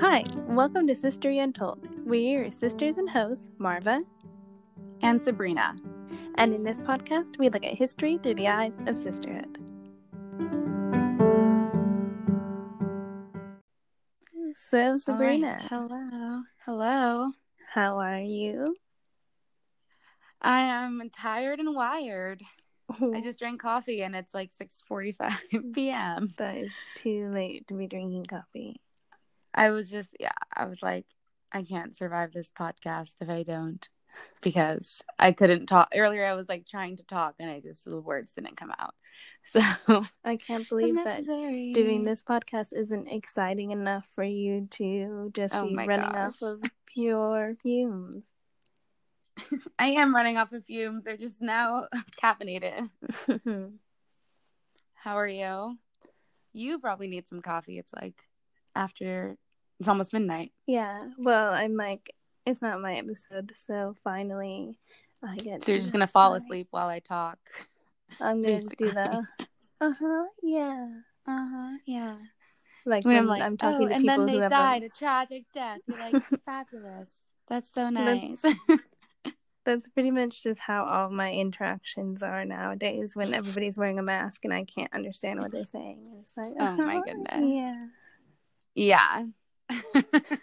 [0.00, 1.78] Hi, welcome to Sistery Untold.
[2.04, 3.98] We're your sisters and hosts, Marva
[5.00, 5.74] and Sabrina.
[6.34, 9.56] And in this podcast, we look at history through the eyes of sisterhood.
[14.52, 15.46] So, Sabrina.
[15.46, 15.66] Right.
[15.70, 16.42] Hello.
[16.66, 17.30] Hello.
[17.72, 18.76] How are you?
[20.42, 22.42] I am tired and wired.
[22.90, 23.20] I oh.
[23.22, 26.34] just drank coffee and it's like 6:45 p.m.
[26.36, 28.78] That is too late to be drinking coffee.
[29.56, 31.06] I was just yeah, I was like
[31.52, 33.88] I can't survive this podcast if I don't
[34.40, 38.00] because I couldn't talk earlier I was like trying to talk and I just the
[38.00, 38.94] words didn't come out.
[39.44, 39.60] So
[40.24, 45.68] I can't believe that doing this podcast isn't exciting enough for you to just oh
[45.68, 46.42] be running gosh.
[46.42, 48.32] off of pure fumes.
[49.78, 51.04] I am running off of fumes.
[51.04, 51.86] They're just now
[52.22, 52.88] caffeinated.
[54.94, 55.78] How are you?
[56.52, 57.78] You probably need some coffee.
[57.78, 58.16] It's like
[58.74, 59.36] after
[59.78, 60.52] it's almost midnight.
[60.66, 60.98] Yeah.
[61.18, 62.14] Well, I'm like,
[62.44, 64.78] it's not my episode, so finally
[65.22, 65.64] I get.
[65.64, 67.38] So you're just gonna fall asleep while I talk.
[68.20, 69.26] I'm gonna do the.
[69.80, 70.24] Uh huh.
[70.42, 70.88] Yeah.
[71.26, 71.76] Uh huh.
[71.86, 72.16] Yeah.
[72.86, 74.84] Like when, when I'm like, I'm talking oh, to and people then they who died
[74.84, 74.88] a...
[74.88, 75.80] tragic death.
[75.86, 77.34] You're like fabulous.
[77.48, 78.40] That's so nice.
[78.42, 78.58] That's,
[79.64, 83.16] that's pretty much just how all my interactions are nowadays.
[83.16, 86.76] When everybody's wearing a mask and I can't understand what they're saying, it's like, oh
[86.76, 87.44] my goodness.
[87.44, 87.86] Yeah.
[88.74, 89.26] Yeah.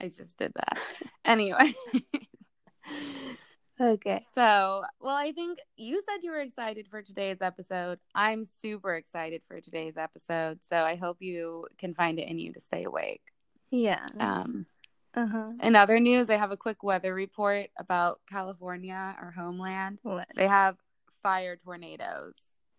[0.00, 0.78] I just did that.
[1.24, 1.74] Anyway.
[3.80, 4.24] okay.
[4.34, 7.98] So, well, I think you said you were excited for today's episode.
[8.14, 10.60] I'm super excited for today's episode.
[10.68, 13.22] So I hope you can find it in you to stay awake.
[13.70, 14.06] Yeah.
[14.18, 14.66] Um,
[15.14, 15.52] uh-huh.
[15.62, 19.98] In other news, I have a quick weather report about California, our homeland.
[20.02, 20.28] What?
[20.36, 20.76] They have
[21.22, 22.34] fire tornadoes.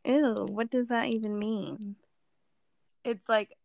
[0.06, 1.96] Ew, what does that even mean?
[3.04, 3.56] It's like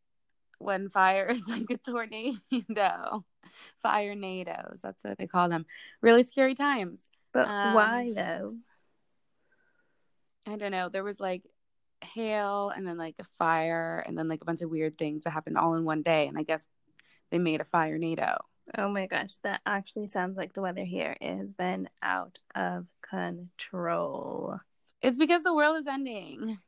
[0.65, 3.25] when fire is like a tornado.
[3.83, 5.65] Fire nados, that's what they call them.
[6.01, 7.09] Really scary times.
[7.33, 8.57] But um, why though?
[10.45, 10.89] I don't know.
[10.89, 11.43] There was like
[12.03, 15.31] hail and then like a fire and then like a bunch of weird things that
[15.31, 16.27] happened all in one day.
[16.27, 16.67] And I guess
[17.31, 18.39] they made a fire nado.
[18.77, 22.87] Oh my gosh, that actually sounds like the weather here it has been out of
[23.03, 24.59] control.
[25.03, 26.59] It's because the world is ending.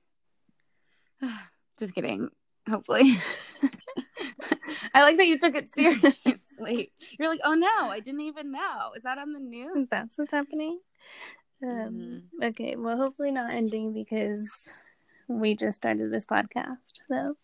[1.79, 2.29] Just kidding.
[2.69, 3.19] Hopefully.
[4.97, 6.91] I like that you took it seriously.
[7.19, 8.93] You're like, oh no, I didn't even know.
[8.97, 9.89] Is that on the news?
[9.91, 10.81] That's what's happening.
[11.63, 12.45] Um, mm-hmm.
[12.45, 14.51] Okay, well, hopefully not ending because
[15.29, 16.95] we just started this podcast.
[17.09, 17.37] So,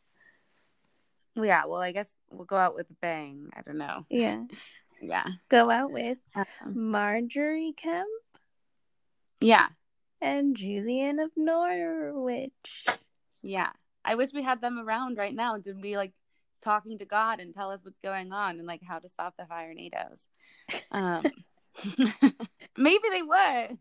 [1.34, 3.50] yeah, well, I guess we'll go out with a bang.
[3.54, 4.06] I don't know.
[4.08, 4.44] Yeah.
[5.02, 5.26] yeah.
[5.50, 8.06] Go out with um, Margery Kempe.
[9.42, 9.66] Yeah.
[10.22, 12.86] And Julian of Norwich.
[13.42, 13.72] Yeah.
[14.06, 16.14] I wish we had them around right now to be like
[16.62, 19.47] talking to God and tell us what's going on and like how to stop the
[19.47, 20.25] fire nados.
[20.91, 21.25] Um,
[22.77, 23.78] maybe they would.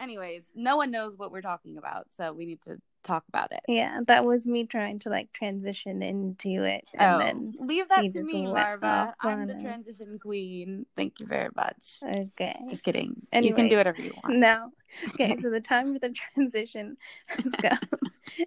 [0.00, 3.60] Anyways, no one knows what we're talking about, so we need to talk about it.
[3.68, 6.84] Yeah, that was me trying to like transition into it.
[6.94, 9.14] And oh, then leave that to me, Marva.
[9.20, 10.86] I'm the transition queen.
[10.96, 11.98] Thank you very much.
[12.02, 12.56] Okay.
[12.68, 13.26] Just kidding.
[13.32, 14.36] Anyways, you can do whatever you want.
[14.36, 14.70] No.
[15.14, 16.96] okay, so the time for the transition
[17.28, 17.78] has come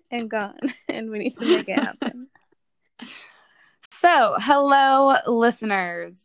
[0.09, 2.27] and gone, and we need to make it happen.
[4.01, 6.17] So, hello, listeners.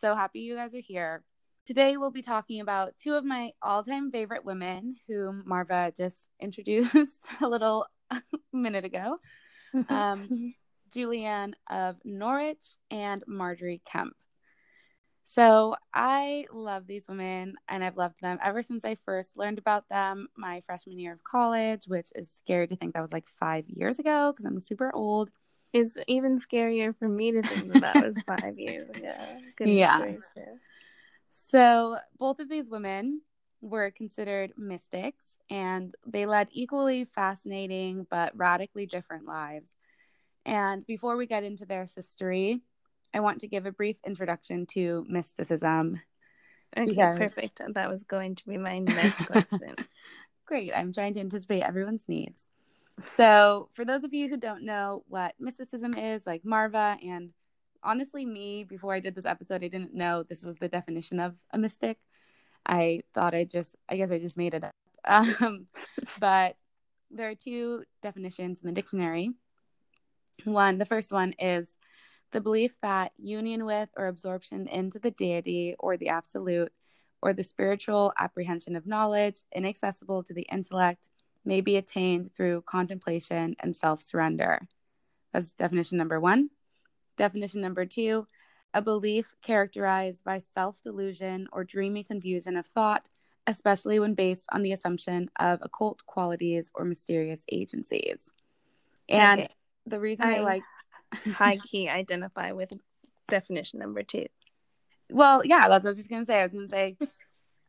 [0.00, 1.22] So happy you guys are here.
[1.64, 6.26] Today, we'll be talking about two of my all time favorite women, whom Marva just
[6.40, 7.86] introduced a little
[8.52, 9.18] minute ago
[9.88, 10.54] um,
[10.92, 14.10] Julian of Norwich and Margery Kempe.
[15.26, 19.88] So, I love these women and I've loved them ever since I first learned about
[19.88, 23.66] them my freshman year of college, which is scary to think that was like five
[23.68, 25.30] years ago because I'm super old.
[25.72, 29.14] It's even scarier for me to think that that was five years ago.
[29.56, 30.00] Goodness yeah.
[30.00, 30.60] Gracious.
[31.30, 33.20] So, both of these women
[33.60, 39.74] were considered mystics and they led equally fascinating but radically different lives.
[40.44, 42.60] And before we get into their history,
[43.12, 46.00] I want to give a brief introduction to mysticism.
[46.76, 47.18] Okay, because...
[47.18, 47.60] perfect.
[47.74, 49.76] That was going to be my next question.
[50.46, 50.72] Great.
[50.74, 52.42] I'm trying to anticipate everyone's needs.
[53.16, 57.30] So, for those of you who don't know what mysticism is, like Marva and
[57.82, 61.34] honestly, me, before I did this episode, I didn't know this was the definition of
[61.52, 61.98] a mystic.
[62.66, 64.72] I thought I just, I guess I just made it up.
[65.02, 65.66] Um,
[66.20, 66.56] but
[67.10, 69.30] there are two definitions in the dictionary.
[70.44, 71.74] One, the first one is
[72.32, 76.70] the belief that union with or absorption into the deity or the absolute
[77.22, 81.08] or the spiritual apprehension of knowledge inaccessible to the intellect
[81.44, 84.66] may be attained through contemplation and self surrender.
[85.32, 86.50] That's definition number one.
[87.16, 88.26] Definition number two
[88.72, 93.08] a belief characterized by self delusion or dreamy confusion of thought,
[93.46, 98.30] especially when based on the assumption of occult qualities or mysterious agencies.
[99.08, 99.50] And okay.
[99.86, 100.62] the reason I, I like
[101.32, 102.72] high key identify with
[103.28, 104.26] definition number two.
[105.10, 106.40] Well, yeah, that's what I was just gonna say.
[106.40, 106.96] I was gonna say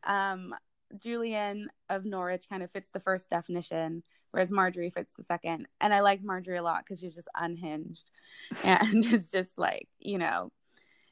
[0.04, 0.54] um
[0.98, 5.66] Julian of Norwich kind of fits the first definition, whereas Margery fits the second.
[5.80, 8.10] And I like Margery a lot because she's just unhinged
[8.64, 10.50] and it's just like, you know,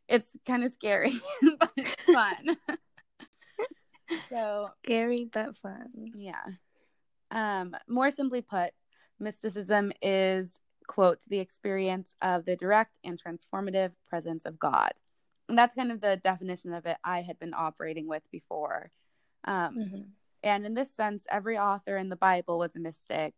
[0.09, 1.21] it's kind of scary,
[1.59, 2.57] but it's fun.
[4.29, 5.89] so scary but fun.
[6.17, 6.45] Yeah.
[7.31, 8.73] Um, more simply put,
[9.21, 10.55] mysticism is,
[10.89, 14.93] quote, the experience of the direct and transformative presence of God.
[15.49, 18.91] And that's kind of the definition of it I had been operating with before.
[19.45, 20.01] Um, mm-hmm.
[20.43, 23.35] And in this sense, every author in the Bible was a mystic.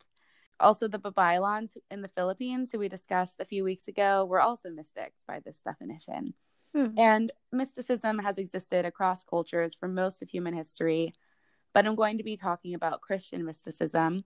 [0.61, 4.71] Also, the Babaylans in the Philippines, who we discussed a few weeks ago, were also
[4.71, 6.35] mystics by this definition.
[6.75, 6.97] Hmm.
[6.97, 11.13] And mysticism has existed across cultures for most of human history.
[11.75, 14.25] But I'm going to be talking about Christian mysticism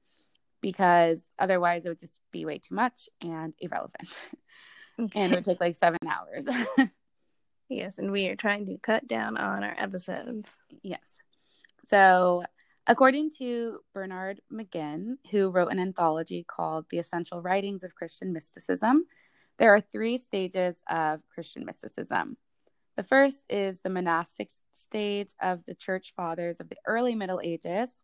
[0.61, 4.20] because otherwise it would just be way too much and irrelevant.
[4.99, 5.20] Okay.
[5.20, 6.46] and it would take like seven hours.
[7.69, 10.50] yes, and we are trying to cut down on our episodes.
[10.82, 11.17] Yes.
[11.88, 12.43] So,
[12.88, 19.05] according to Bernard McGinn, who wrote an anthology called The Essential Writings of Christian Mysticism,
[19.59, 22.37] there are three stages of Christian mysticism.
[22.97, 28.03] The first is the monastic stage of the church fathers of the early Middle Ages,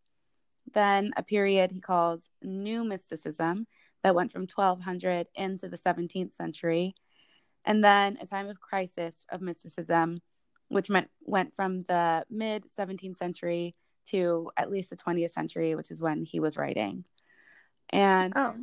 [0.73, 3.67] then a period he calls New Mysticism
[4.05, 6.95] that went from 1200 into the 17th century,
[7.65, 10.21] and then a time of crisis of mysticism
[10.69, 13.75] which meant went from the mid 17th century
[14.07, 17.05] to at least the 20th century, which is when he was writing.
[17.91, 18.55] And oh.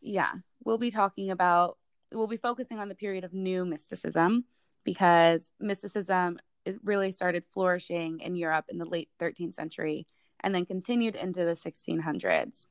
[0.00, 0.32] yeah,
[0.64, 1.78] we'll be talking about,
[2.12, 4.44] we'll be focusing on the period of new mysticism
[4.84, 6.38] because mysticism
[6.82, 10.06] really started flourishing in Europe in the late 13th century
[10.40, 12.66] and then continued into the 1600s.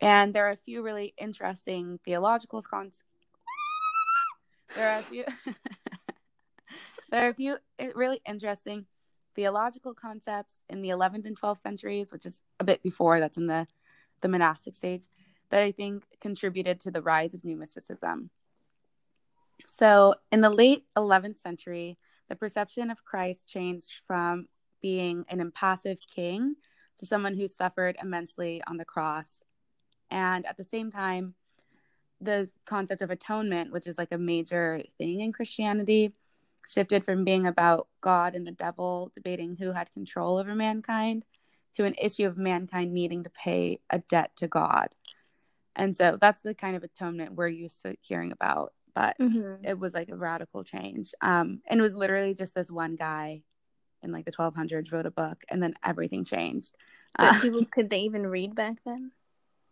[0.00, 3.02] And there are a few really interesting theological cons.
[4.76, 5.24] There are a few.
[7.10, 8.86] There are a few eh, really interesting
[9.34, 13.46] theological concepts in the 11th and 12th centuries, which is a bit before that's in
[13.46, 13.66] the,
[14.20, 15.06] the monastic stage,
[15.50, 18.30] that I think contributed to the rise of new mysticism.
[19.68, 21.98] So, in the late 11th century,
[22.28, 24.46] the perception of Christ changed from
[24.80, 26.56] being an impassive king
[26.98, 29.42] to someone who suffered immensely on the cross.
[30.10, 31.34] And at the same time,
[32.20, 36.12] the concept of atonement, which is like a major thing in Christianity,
[36.68, 41.24] shifted from being about God and the devil debating who had control over mankind
[41.74, 44.88] to an issue of mankind needing to pay a debt to God.
[45.76, 48.72] And so that's the kind of atonement we're used to hearing about.
[48.94, 49.64] But mm-hmm.
[49.64, 51.12] it was like a radical change.
[51.22, 53.42] Um, and it was literally just this one guy
[54.02, 56.74] in like the 1200s wrote a book and then everything changed.
[57.18, 59.12] Uh, people, could they even read back then?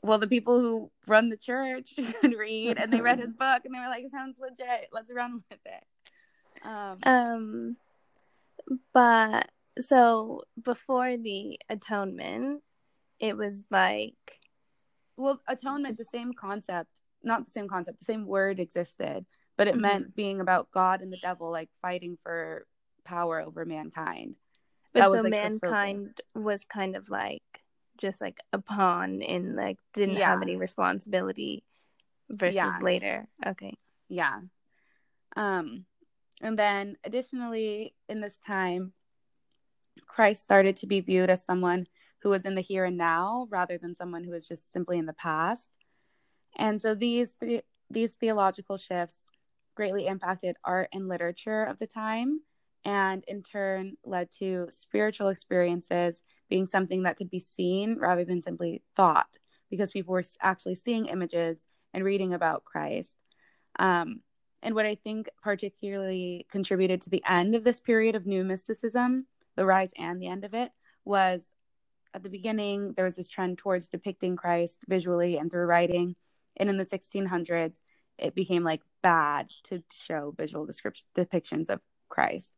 [0.03, 3.75] Well, the people who run the church could read and they read his book and
[3.75, 4.89] they were like, it sounds legit.
[4.93, 5.85] Let's run with it.
[6.65, 7.77] Um, um,
[8.93, 12.63] but so before the atonement,
[13.21, 14.15] it was like,
[15.17, 16.91] well, atonement, the same concept,
[17.23, 19.83] not the same concept, the same word existed, but it mm-hmm.
[19.83, 22.67] meant being about God and the devil, like fighting for
[23.05, 24.37] power over mankind.
[24.93, 27.43] But that so was, like, mankind was kind of like
[27.99, 30.31] just like a pawn in like didn't yeah.
[30.31, 31.65] have any responsibility
[32.31, 32.79] versus yeah.
[32.81, 33.27] later.
[33.45, 33.75] Okay.
[34.09, 34.41] Yeah.
[35.37, 35.85] Um
[36.41, 38.93] and then, additionally, in this time,
[40.07, 41.87] Christ started to be viewed as someone
[42.23, 45.07] who was in the here and now rather than someone who was just simply in
[45.07, 45.73] the past.
[46.57, 47.35] And so these
[47.91, 49.29] these theological shifts
[49.75, 52.41] greatly impacted art and literature of the time
[52.85, 58.43] and in turn led to spiritual experiences being something that could be seen rather than
[58.43, 59.39] simply thought
[59.71, 61.65] because people were actually seeing images
[61.95, 63.17] and reading about Christ.
[63.79, 64.21] Um,
[64.63, 69.27] and what I think particularly contributed to the end of this period of new mysticism,
[69.57, 70.71] the rise and the end of it,
[71.05, 71.49] was
[72.15, 76.17] at the beginning, there was this trend towards depicting Christ visually and through writing.
[76.57, 77.81] And in the 1600s,
[78.19, 82.55] it became like bad to show visual description, depictions of Christ.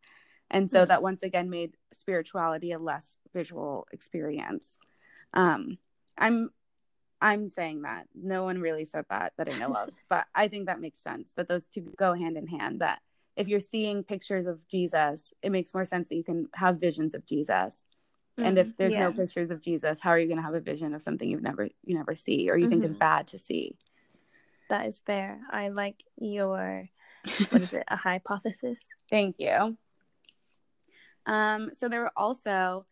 [0.51, 0.89] And so mm-hmm.
[0.89, 4.77] that once again made spirituality a less visual experience.
[5.35, 5.79] Um,
[6.17, 6.51] I'm
[7.21, 8.07] I'm saying that.
[8.15, 11.31] No one really said that that I know of, but I think that makes sense
[11.37, 12.81] that those two go hand in hand.
[12.81, 13.01] That
[13.37, 17.15] if you're seeing pictures of Jesus, it makes more sense that you can have visions
[17.15, 17.85] of Jesus.
[18.39, 18.45] Mm-hmm.
[18.45, 18.75] And if mm-hmm.
[18.79, 19.01] there's yeah.
[19.01, 21.43] no pictures of Jesus, how are you going to have a vision of something you've
[21.43, 22.71] never you never see or you mm-hmm.
[22.71, 22.99] think is mm-hmm.
[22.99, 23.77] bad to see?
[24.69, 25.41] That is fair.
[25.51, 26.89] I like your
[27.51, 27.85] what is it?
[27.89, 28.81] A hypothesis.
[29.11, 29.77] Thank you.
[31.27, 32.87] Um, so there were also,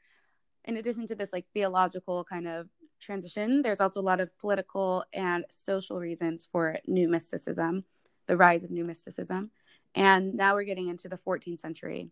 [0.65, 2.69] in addition to this like theological kind of
[3.01, 7.85] transition, there's also a lot of political and social reasons for new mysticism,
[8.27, 9.51] the rise of new mysticism.
[9.95, 12.11] And now we're getting into the 14th century.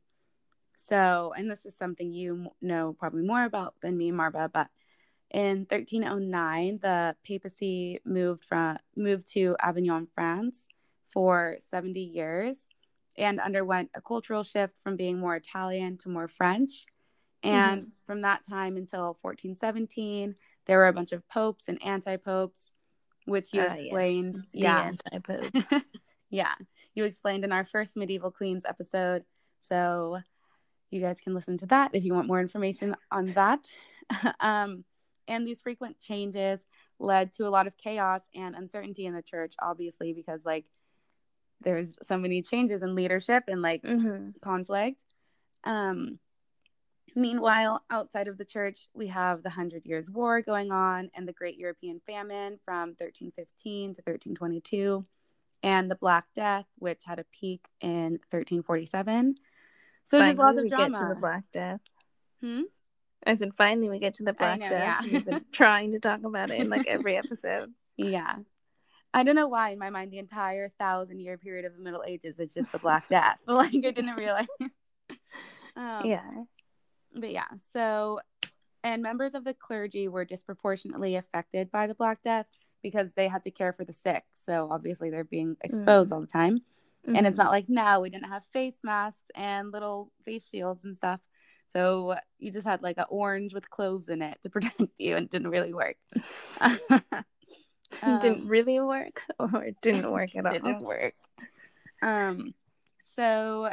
[0.76, 4.68] So, and this is something you know probably more about than me, Marva, but
[5.30, 10.68] in 1309, the papacy moved from moved to Avignon, France
[11.12, 12.68] for 70 years
[13.18, 16.84] and underwent a cultural shift from being more Italian to more French.
[17.42, 17.90] And mm-hmm.
[18.06, 22.74] from that time until 1417, there were a bunch of popes and anti-popes,
[23.24, 24.42] which you uh, explained.
[24.52, 24.52] Yes.
[24.52, 25.82] Yeah, anti-pope.
[26.30, 26.54] yeah,
[26.94, 29.24] you explained in our first medieval queens episode.
[29.60, 30.20] So
[30.90, 33.70] you guys can listen to that if you want more information on that.
[34.40, 34.84] um,
[35.28, 36.64] and these frequent changes
[36.98, 40.66] led to a lot of chaos and uncertainty in the church, obviously, because like
[41.60, 44.30] there's so many changes in leadership and like mm-hmm.
[44.42, 45.02] conflict.
[45.64, 46.18] Um,
[47.16, 51.32] meanwhile, outside of the church, we have the Hundred Years' War going on and the
[51.32, 55.04] Great European Famine from 1315 to 1322,
[55.62, 59.34] and the Black Death, which had a peak in 1347.
[60.04, 60.90] So there's lots of drama.
[60.90, 61.80] Get to the Black Death.
[62.40, 62.62] Hmm.
[63.26, 65.04] I said, finally, we get to the Black know, Death.
[65.04, 65.12] Yeah.
[65.12, 67.72] We've been trying to talk about it in like every episode.
[67.96, 68.36] Yeah.
[69.12, 72.04] I don't know why in my mind the entire thousand year period of the Middle
[72.06, 73.38] Ages is just the Black Death.
[73.46, 74.46] like I didn't realize.
[75.74, 76.22] um, yeah.
[77.16, 78.20] But yeah, so
[78.84, 82.46] and members of the clergy were disproportionately affected by the Black Death
[82.82, 84.22] because they had to care for the sick.
[84.34, 86.14] So obviously they're being exposed mm.
[86.14, 86.58] all the time.
[86.58, 87.16] Mm-hmm.
[87.16, 87.46] And it's mm-hmm.
[87.46, 91.20] not like now we didn't have face masks and little face shields and stuff.
[91.72, 95.24] So you just had like an orange with cloves in it to protect you and
[95.24, 95.96] it didn't really work.
[96.60, 100.52] um, didn't really work or it didn't work at all.
[100.52, 101.14] Didn't work.
[102.02, 102.54] Um,
[103.16, 103.70] so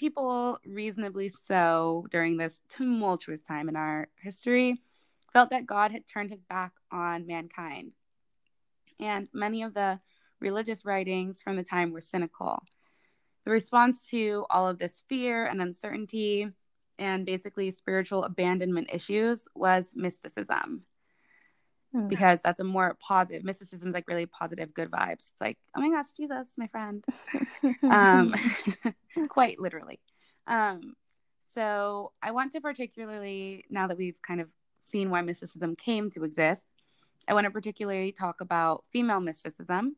[0.00, 4.80] people reasonably so during this tumultuous time in our history
[5.30, 7.94] felt that God had turned his back on mankind.
[8.98, 10.00] And many of the
[10.40, 12.62] religious writings from the time were cynical.
[13.44, 16.48] The response to all of this fear and uncertainty
[16.98, 20.86] and basically spiritual abandonment issues was mysticism
[21.94, 22.08] mm.
[22.08, 25.80] because that's a more positive mysticism is like really positive good vibes it's like oh
[25.80, 27.04] my gosh jesus my friend
[27.82, 28.34] um
[29.28, 30.00] quite literally
[30.46, 30.94] um
[31.54, 36.24] so i want to particularly now that we've kind of seen why mysticism came to
[36.24, 36.66] exist
[37.28, 39.96] i want to particularly talk about female mysticism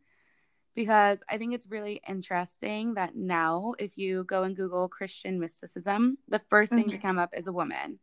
[0.74, 6.18] because I think it's really interesting that now, if you go and Google Christian mysticism,
[6.28, 6.90] the 1st thing mm-hmm.
[6.90, 7.98] to come up is a woman.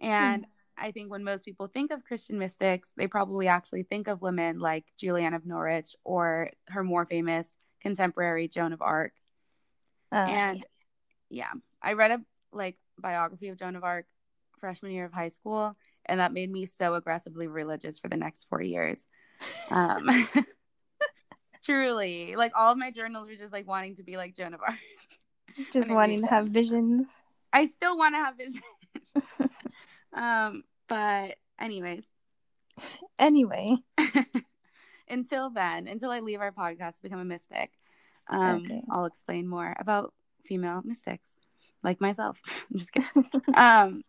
[0.00, 0.50] And mm-hmm.
[0.76, 4.58] I think when most people think of Christian mystics, they probably actually think of women
[4.58, 9.12] like Juliana of Norwich or her more famous contemporary Joan of Arc.
[10.12, 10.58] Uh, and
[11.30, 11.44] yeah.
[11.52, 12.20] yeah, I read a
[12.52, 14.06] like biography of Joan of Arc
[14.58, 15.76] freshman year of high school,
[16.06, 19.04] and that made me so aggressively religious for the next four years.
[19.70, 20.28] Um,
[21.64, 24.60] truly, like all of my journals were just like wanting to be like Joan of
[24.60, 24.78] Arc,
[25.72, 27.08] just wanting to have visions.
[27.52, 28.64] I still want to have visions.
[30.14, 32.06] Um, but anyways.
[33.16, 33.68] Anyway.
[35.08, 37.70] until then, until I leave our podcast to become a mystic,
[38.28, 38.82] um, okay.
[38.90, 40.12] I'll explain more about
[40.44, 41.38] female mystics
[41.84, 42.38] like myself.
[42.70, 43.30] I'm just kidding.
[43.54, 44.02] um,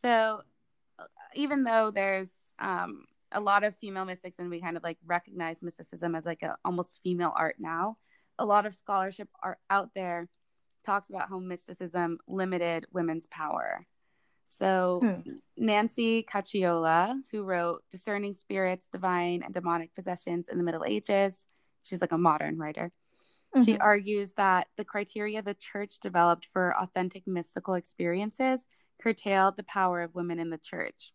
[0.00, 0.42] so
[1.34, 5.62] even though there's um, a lot of female mystics and we kind of like recognize
[5.62, 7.96] mysticism as like a almost female art now,
[8.38, 10.28] a lot of scholarship art out there
[10.84, 13.86] talks about how mysticism limited women's power.
[14.46, 15.32] So, hmm.
[15.56, 21.44] Nancy Caciola, who wrote Discerning Spirits, Divine and Demonic Possessions in the Middle Ages,
[21.82, 22.92] she's like a modern writer.
[23.54, 23.64] Mm-hmm.
[23.64, 28.66] She argues that the criteria the church developed for authentic mystical experiences
[29.02, 31.12] curtailed the power of women in the church.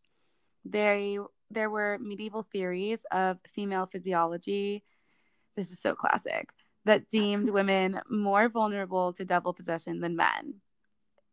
[0.64, 1.18] They,
[1.50, 4.84] there were medieval theories of female physiology.
[5.56, 6.50] This is so classic
[6.86, 10.56] that deemed women more vulnerable to devil possession than men.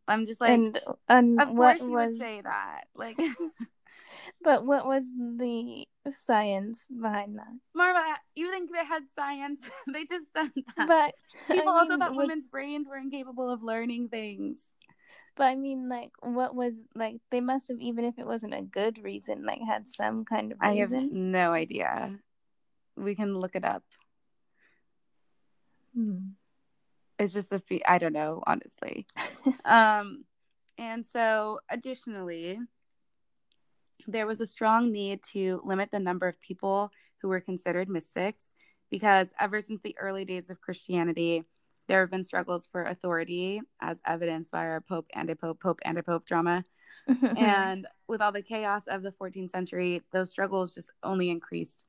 [0.07, 2.11] I'm just like, and, and of what course you was...
[2.11, 3.17] would say that, like.
[4.43, 7.47] but what was the science behind that?
[7.73, 8.03] Marva,
[8.35, 9.59] you think they had science?
[9.93, 10.87] they just said that.
[10.87, 11.15] But
[11.47, 12.27] people I mean, also thought was...
[12.27, 14.71] women's brains were incapable of learning things.
[15.35, 17.17] But I mean, like, what was like?
[17.29, 20.59] They must have, even if it wasn't a good reason, like had some kind of.
[20.61, 20.77] Reason.
[20.77, 22.19] I have no idea.
[22.95, 23.83] We can look it up.
[25.93, 26.19] Hmm
[27.19, 29.05] it's just a fee i don't know honestly
[29.65, 30.23] um
[30.77, 32.59] and so additionally
[34.07, 36.91] there was a strong need to limit the number of people
[37.21, 38.51] who were considered mystics
[38.91, 41.43] because ever since the early days of christianity
[41.87, 46.63] there have been struggles for authority, as evidenced by our Pope anti-Pope, Pope anti-Pope drama.
[47.37, 51.83] and with all the chaos of the 14th century, those struggles just only increased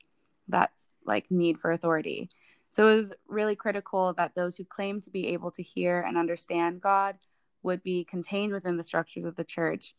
[0.49, 0.71] that
[1.05, 2.29] like need for authority.
[2.71, 6.19] So it was really critical that those who claim to be able to hear and
[6.19, 7.17] understand God
[7.63, 9.95] would be contained within the structures of the church,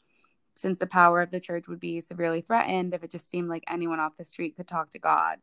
[0.55, 3.63] since the power of the church would be severely threatened if it just seemed like
[3.67, 5.37] anyone off the street could talk to God.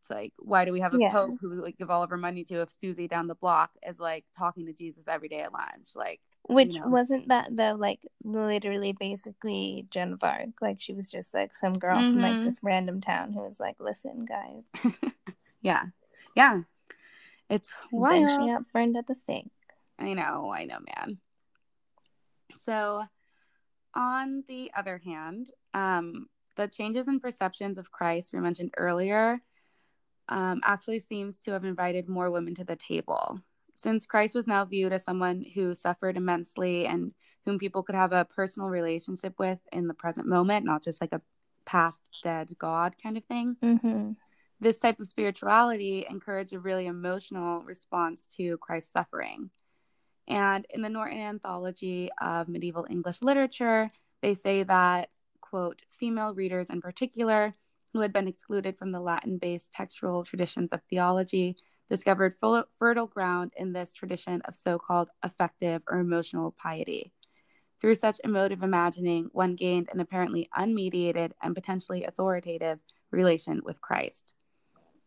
[0.00, 1.10] It's like, why do we have a yeah.
[1.10, 4.00] pope who like, give all of our money to if Susie down the block is
[4.00, 5.90] like talking to Jesus every day at lunch?
[5.94, 6.88] Like, which you know.
[6.88, 10.60] wasn't that though, like literally basically Joan of Arc.
[10.60, 12.14] Like she was just like some girl mm-hmm.
[12.14, 12.44] from like mm-hmm.
[12.44, 14.64] this random town who was like, Listen, guys.
[15.62, 15.84] yeah.
[16.34, 16.62] Yeah.
[17.48, 18.28] It's wild.
[18.28, 19.50] Then she got burned at the stake.
[19.98, 21.18] I know, I know, man.
[22.58, 23.04] So
[23.94, 29.40] on the other hand, um, the changes in perceptions of Christ we mentioned earlier
[30.28, 33.40] um, actually seems to have invited more women to the table.
[33.74, 37.12] Since Christ was now viewed as someone who suffered immensely and
[37.44, 41.12] whom people could have a personal relationship with in the present moment, not just like
[41.12, 41.22] a
[41.64, 43.56] past dead God kind of thing.
[43.62, 44.12] Mm-hmm.
[44.60, 49.50] This type of spirituality encouraged a really emotional response to Christ's suffering.
[50.28, 53.90] And in the Norton Anthology of Medieval English Literature,
[54.20, 55.08] they say that,
[55.40, 57.54] quote, female readers in particular
[57.92, 61.56] who had been excluded from the Latin based textual traditions of theology,
[61.88, 67.12] discovered full, fertile ground in this tradition of so called affective or emotional piety.
[67.80, 72.78] Through such emotive imagining, one gained an apparently unmediated and potentially authoritative
[73.10, 74.34] relation with Christ.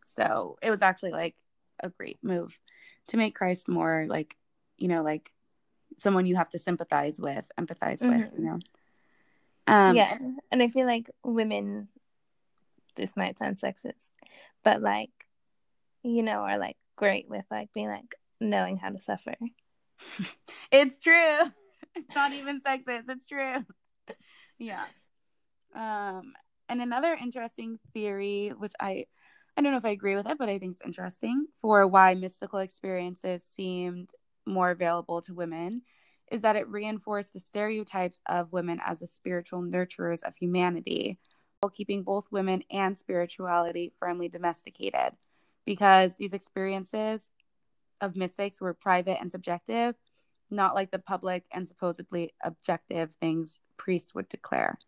[0.04, 1.34] So it was actually like
[1.82, 2.56] a great move
[3.08, 4.36] to make Christ more like,
[4.76, 5.32] you know, like
[5.98, 8.10] someone you have to sympathize with, empathize mm-hmm.
[8.10, 8.58] with, you know.
[9.66, 10.18] Um, yeah,
[10.52, 11.88] and I feel like women
[12.96, 14.10] this might sound sexist,
[14.62, 15.10] but like,
[16.02, 19.34] you know, are like great with like being like knowing how to suffer.
[20.70, 21.38] it's true.
[21.96, 23.08] It's not even sexist.
[23.08, 23.64] It's true.
[24.58, 24.82] yeah.
[25.76, 26.32] Um,
[26.68, 29.06] and another interesting theory, which I
[29.56, 32.14] I don't know if I agree with it, but I think it's interesting for why
[32.14, 34.10] mystical experiences seemed
[34.46, 35.82] more available to women
[36.32, 41.18] is that it reinforced the stereotypes of women as the spiritual nurturers of humanity,
[41.60, 45.12] while keeping both women and spirituality firmly domesticated
[45.64, 47.30] because these experiences
[48.00, 49.94] of mystics were private and subjective,
[50.50, 54.78] not like the public and supposedly objective things priests would declare.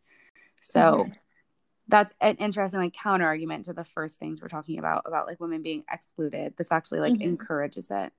[0.63, 1.13] So mm-hmm.
[1.89, 5.41] That's an interesting like counter argument to the first things we're talking about about like
[5.41, 6.55] women being excluded.
[6.57, 7.23] This actually like mm-hmm.
[7.23, 8.13] encourages it.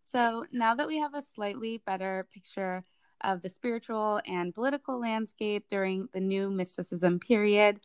[0.00, 2.84] So now that we have a slightly better picture
[3.22, 7.80] of the spiritual and political landscape during the new mysticism period,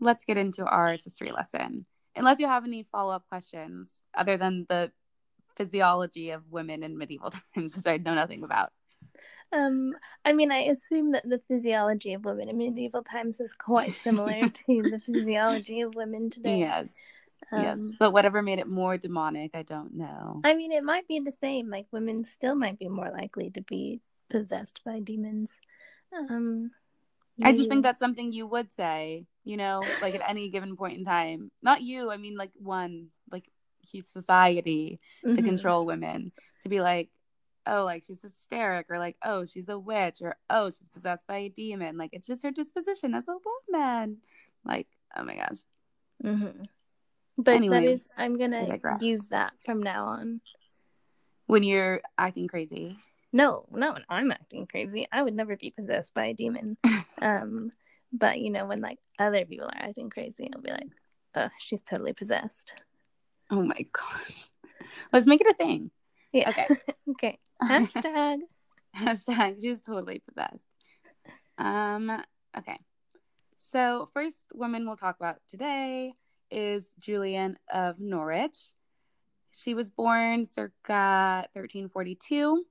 [0.00, 1.84] let's get into our history lesson.
[2.14, 4.92] Unless you have any follow up questions other than the
[5.56, 8.72] physiology of women in medieval times, which I know nothing about.
[9.52, 13.96] Um, I mean, I assume that the physiology of women in medieval times is quite
[13.96, 16.58] similar to the physiology of women today.
[16.58, 16.94] Yes.
[17.52, 20.40] Um, yes, but whatever made it more demonic, I don't know.
[20.42, 21.70] I mean, it might be the same.
[21.70, 25.58] Like, women still might be more likely to be possessed by demons.
[26.12, 26.72] Um,
[27.42, 30.98] I just think that's something you would say, you know, like at any given point
[30.98, 31.50] in time.
[31.62, 33.48] Not you, I mean, like one, like
[34.04, 35.44] society to mm-hmm.
[35.44, 36.32] control women
[36.62, 37.10] to be like,
[37.66, 41.38] oh, like she's hysteric, or like, oh, she's a witch, or oh, she's possessed by
[41.38, 41.96] a demon.
[41.96, 43.36] Like it's just her disposition as a
[43.72, 44.18] woman.
[44.64, 45.58] Like, oh my gosh.
[46.24, 46.62] Mm-hmm.
[47.38, 50.40] But Anyways, that is, I'm gonna use that from now on.
[51.46, 52.98] When you're acting crazy
[53.36, 55.06] no, not when I'm acting crazy.
[55.12, 56.78] I would never be possessed by a demon.
[57.20, 57.70] um,
[58.10, 60.88] but you know, when like other people are acting crazy, I'll be like,
[61.34, 62.72] oh, she's totally possessed."
[63.50, 64.48] Oh my gosh,
[65.12, 65.90] let's make it a thing.
[66.36, 66.50] Yeah.
[66.50, 66.66] Okay.
[67.10, 67.38] okay.
[67.62, 68.40] Hashtag.
[68.94, 69.60] Hashtag.
[69.62, 70.68] She's totally possessed.
[71.56, 72.22] Um.
[72.56, 72.78] Okay.
[73.56, 76.12] So first woman we'll talk about today
[76.50, 78.70] is Julian of Norwich.
[79.52, 82.64] She was born circa 1342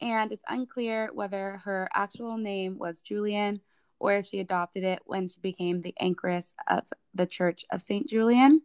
[0.00, 3.60] and it's unclear whether her actual name was Julian
[4.00, 8.08] or if she adopted it when she became the anchoress of the Church of St.
[8.08, 8.62] Julian.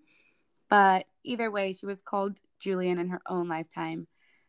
[0.69, 4.07] But either way, she was called Julian in her own lifetime,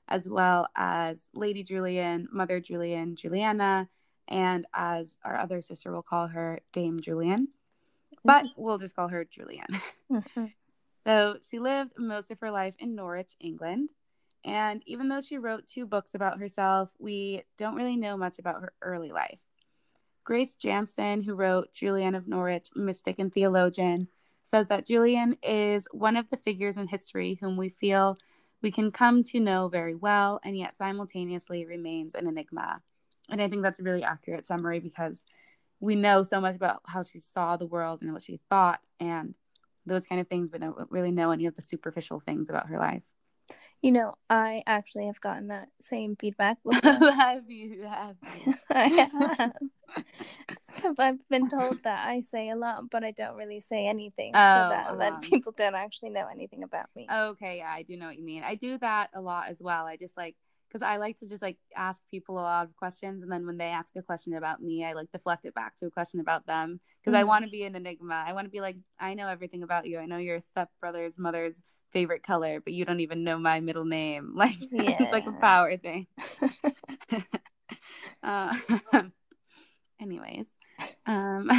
[0.09, 3.89] as well as Lady Julian, Mother Julian, Juliana,
[4.27, 7.49] and as our other sister will call her, Dame Julian.
[8.25, 9.67] But we'll just call her Julian.
[10.11, 10.47] Mm-hmm.
[11.07, 13.91] so she lived most of her life in Norwich, England.
[14.45, 18.61] And even though she wrote two books about herself, we don't really know much about
[18.61, 19.43] her early life.
[20.25, 24.09] Grace Jantzen, who wrote Julian of Norwich, Mystic and Theologian,
[24.43, 28.19] says that Julian is one of the figures in history whom we feel
[28.63, 32.81] we can come to know very well and yet simultaneously remains an enigma.
[33.31, 35.23] And I think that's a really accurate summary because
[35.81, 39.35] we know so much about how she saw the world and what she thought and
[39.87, 42.79] those kind of things, but don't really know any of the superficial things about her
[42.79, 43.03] life.
[43.81, 46.59] You know, I actually have gotten that same feedback.
[46.83, 47.83] have you?
[47.85, 48.55] Have you?
[48.71, 49.53] I have.
[50.99, 54.39] I've been told that I say a lot, but I don't really say anything, oh,
[54.39, 57.07] so that um, then people don't actually know anything about me.
[57.13, 58.43] Okay, yeah, I do know what you mean.
[58.43, 59.87] I do that a lot as well.
[59.87, 60.35] I just like
[60.69, 63.59] because I like to just like ask people a lot of questions, and then when
[63.59, 66.47] they ask a question about me, I like deflect it back to a question about
[66.47, 67.21] them because mm-hmm.
[67.21, 68.25] I want to be an enigma.
[68.27, 69.99] I want to be like, I know everything about you.
[69.99, 74.33] I know your stepbrother's mother's favorite color, but you don't even know my middle name.
[74.39, 74.97] Like yeah.
[75.01, 76.07] it's like a power thing.
[78.23, 78.55] uh,
[80.01, 80.57] anyways,
[81.07, 81.51] um,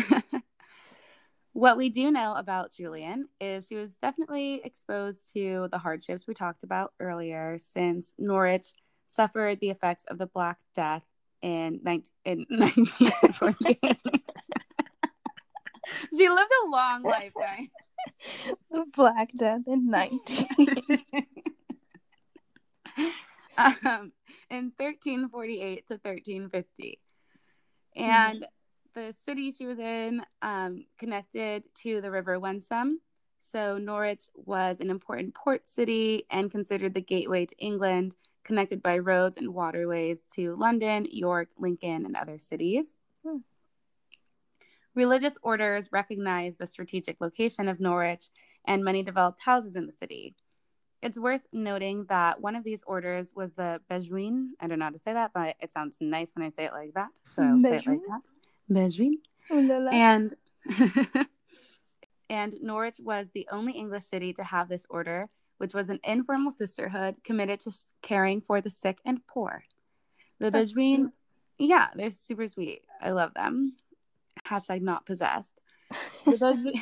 [1.53, 6.33] what we do know about Julian is she was definitely exposed to the hardships we
[6.33, 8.73] talked about earlier, since Norwich
[9.07, 11.03] suffered the effects of the Black Death
[11.41, 13.77] in, 19- in 1948.
[16.15, 17.67] she lived a long life, guys.
[18.71, 20.47] the Black Death in 19.
[23.57, 24.12] um,
[24.49, 26.99] in 1348 to 1350.
[27.95, 28.99] And mm-hmm.
[28.99, 32.95] the city she was in um, connected to the River Wensum.
[33.41, 38.99] So Norwich was an important port city and considered the gateway to England, connected by
[38.99, 42.97] roads and waterways to London, York, Lincoln, and other cities.
[44.95, 48.30] Religious orders recognized the strategic location of Norwich,
[48.65, 50.36] and many developed houses in the city.
[51.02, 54.49] It's worth noting that one of these orders was the Bejuin.
[54.60, 56.73] I don't know how to say that, but it sounds nice when I say it
[56.73, 57.10] like that.
[57.25, 58.21] So I'll say it like that.
[58.69, 59.13] Bejuin.
[59.93, 60.36] And
[62.30, 66.52] and Norwich was the only English city to have this order, which was an informal
[66.52, 67.71] sisterhood committed to
[68.02, 69.63] caring for the sick and poor.
[70.39, 71.12] The Bejuin,
[71.58, 72.82] yeah, they're super sweet.
[73.02, 73.78] I love them
[74.45, 75.60] hashtag not possessed.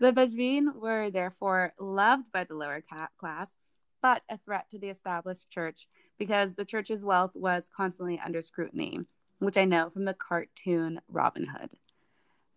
[0.00, 2.82] The, Bejuin were therefore loved by the lower
[3.18, 3.56] class,
[4.02, 5.86] but a threat to the established church
[6.18, 9.00] because the church's wealth was constantly under scrutiny,
[9.38, 11.72] which I know from the cartoon Robin Hood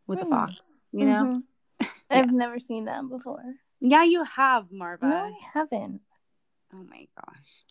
[0.08, 0.24] with mm.
[0.24, 0.32] a hmm.
[0.32, 1.24] fox, you know?
[1.24, 1.40] Mm-hmm.
[1.82, 1.92] yes.
[2.10, 3.44] I've never seen that before.
[3.80, 5.06] Yeah, you have, Marva.
[5.06, 6.02] No, I haven't.
[6.74, 7.64] Oh my gosh.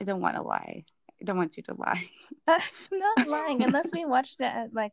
[0.00, 0.84] I don't want to lie.
[1.20, 2.04] I don't want you to lie.
[2.46, 2.60] I'm
[2.92, 4.92] not lying unless we watched it at like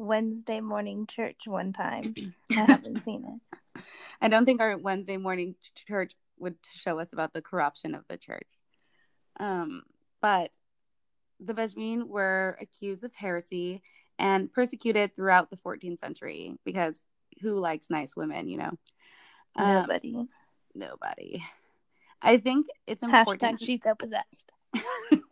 [0.00, 2.14] Wednesday morning church one time.
[2.50, 3.40] I haven't seen
[3.76, 3.82] it.
[4.20, 8.16] I don't think our Wednesday morning church would show us about the corruption of the
[8.16, 8.48] church.
[9.38, 9.82] Um,
[10.22, 10.50] but
[11.38, 13.82] the Bejuin were accused of heresy
[14.18, 17.04] and persecuted throughout the 14th century because
[17.42, 18.72] who likes nice women, you know?
[19.56, 20.16] Um, nobody.
[20.74, 21.44] Nobody.
[22.22, 23.60] I think it's important.
[23.60, 24.50] Hashtag she's so possessed.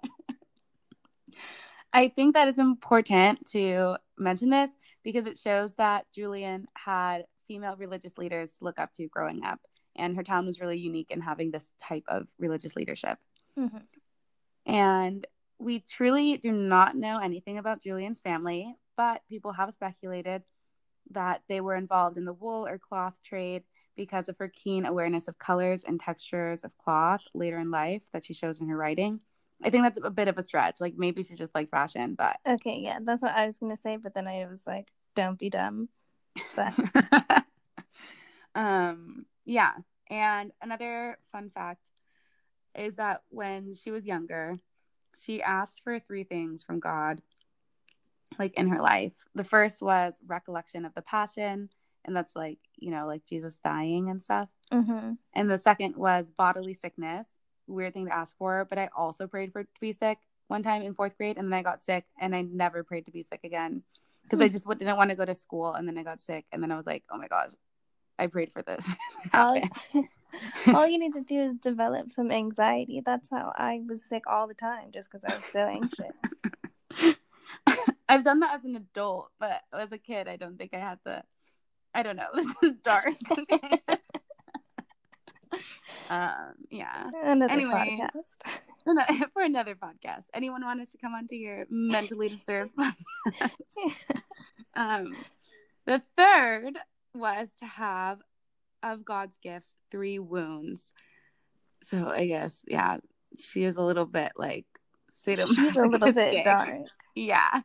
[1.93, 4.71] I think that it's important to mention this
[5.03, 9.61] because it shows that Julian had female religious leaders to look up to growing up,
[9.97, 13.19] and her town was really unique in having this type of religious leadership.
[13.59, 13.79] Mm-hmm.
[14.67, 15.27] And
[15.59, 20.43] we truly do not know anything about Julian's family, but people have speculated
[21.11, 23.63] that they were involved in the wool or cloth trade
[23.97, 28.25] because of her keen awareness of colors and textures of cloth later in life that
[28.25, 29.21] she shows in her writing.
[29.63, 30.81] I think that's a bit of a stretch.
[30.81, 33.97] Like maybe she just like fashion, but okay, yeah, that's what I was gonna say.
[33.97, 35.89] But then I was like, don't be dumb.
[36.55, 36.75] But
[38.55, 39.73] um, yeah.
[40.11, 41.83] And another fun fact
[42.75, 44.59] is that when she was younger,
[45.21, 47.21] she asked for three things from God,
[48.39, 49.13] like in her life.
[49.35, 51.71] The first was recollection of the passion,
[52.05, 54.49] and that's like you know, like Jesus dying and stuff.
[54.73, 55.15] Mm-hmm.
[55.35, 57.27] And the second was bodily sickness,
[57.69, 60.83] weird thing to ask for, but I also prayed for to be sick one time
[60.83, 63.41] in fourth grade, and then I got sick, and I never prayed to be sick
[63.45, 63.83] again
[64.23, 64.53] because I hmm.
[64.53, 66.77] just didn't want to go to school, and then I got sick, and then I
[66.77, 67.53] was like, oh my gosh,
[68.19, 68.87] I prayed for this.
[69.33, 69.61] all,
[70.75, 73.03] all you need to do is develop some anxiety.
[73.05, 77.17] That's how I was sick all the time, just because I was so anxious.
[78.09, 80.99] I've done that as an adult, but as a kid, I don't think I had
[81.05, 81.23] the.
[81.95, 82.29] I don't know.
[82.35, 83.15] This is dark
[86.11, 87.11] um, yeah.
[87.25, 89.29] Another anyway, podcast.
[89.33, 90.25] for another podcast.
[90.35, 92.73] Anyone want us to come onto your mentally disturbed
[94.75, 95.17] um,
[95.87, 96.79] the third
[97.15, 98.19] was to have
[98.83, 100.81] of God's gifts three wounds.
[101.83, 102.99] So I guess yeah,
[103.39, 104.67] she is a little bit like
[105.25, 106.87] She's a little bit dark.
[107.15, 107.63] Yeah.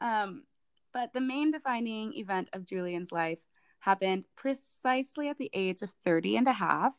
[0.00, 0.44] Um,
[0.92, 3.38] but the main defining event of Julian's life
[3.82, 6.92] happened precisely at the age of 30 and a half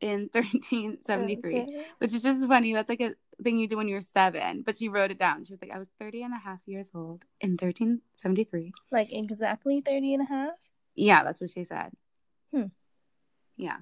[0.00, 1.86] in 1373, okay.
[1.98, 2.72] which is just funny.
[2.72, 5.44] That's like a thing you do when you're seven, but she wrote it down.
[5.44, 8.72] She was like, I was 30 and a half years old in 1373.
[8.90, 10.54] Like exactly 30 and a half?
[10.94, 11.92] Yeah, that's what she said.
[12.52, 12.66] Hmm.
[13.56, 13.78] Yeah.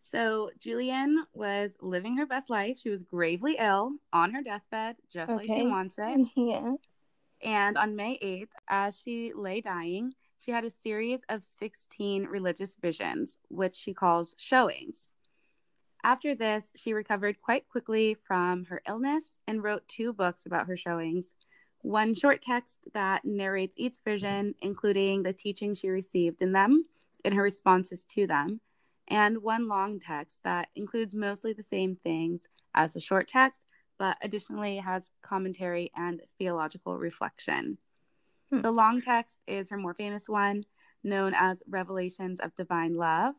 [0.00, 2.78] So Julian was living her best life.
[2.78, 5.46] She was gravely ill on her deathbed, just okay.
[5.46, 6.28] like she wants it.
[6.36, 6.74] Yeah.
[7.42, 12.74] And on May 8th, as she lay dying, she had a series of 16 religious
[12.74, 15.14] visions, which she calls showings.
[16.02, 20.76] After this, she recovered quite quickly from her illness and wrote two books about her
[20.76, 21.28] showings.
[21.82, 26.86] One short text that narrates each vision, including the teaching she received in them
[27.24, 28.60] and her responses to them,
[29.06, 34.16] and one long text that includes mostly the same things as the short text, but
[34.22, 37.78] additionally has commentary and theological reflection.
[38.52, 38.60] Hmm.
[38.60, 40.64] The long text is her more famous one,
[41.02, 43.34] known as Revelations of Divine Love,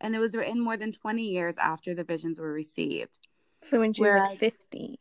[0.00, 3.18] and it was written more than 20 years after the visions were received.
[3.62, 4.98] So when she was like 50.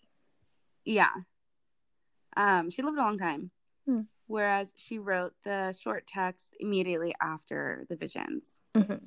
[0.86, 1.12] Yeah.
[2.36, 3.52] Um, she lived a long time.
[3.88, 4.02] Hmm.
[4.28, 8.60] Whereas she wrote the short text immediately after the visions.
[8.76, 9.06] Mm-hmm.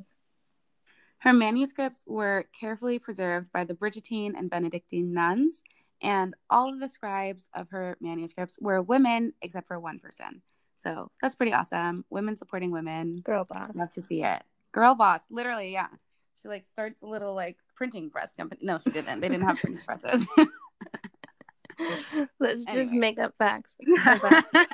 [1.18, 5.62] Her manuscripts were carefully preserved by the Brigittine and Benedictine nuns,
[6.02, 10.42] and all of the scribes of her manuscripts were women except for one person.
[10.82, 12.04] So that's pretty awesome.
[12.10, 13.22] Women supporting women.
[13.24, 13.70] Girl boss.
[13.74, 14.42] Love to see it.
[14.72, 15.22] Girl boss.
[15.30, 15.88] Literally, yeah.
[16.40, 18.60] She like starts a little like printing press company.
[18.64, 19.20] No, she didn't.
[19.20, 20.26] They didn't have printing presses.
[22.38, 22.82] Let's anyway.
[22.82, 24.64] just make up facts so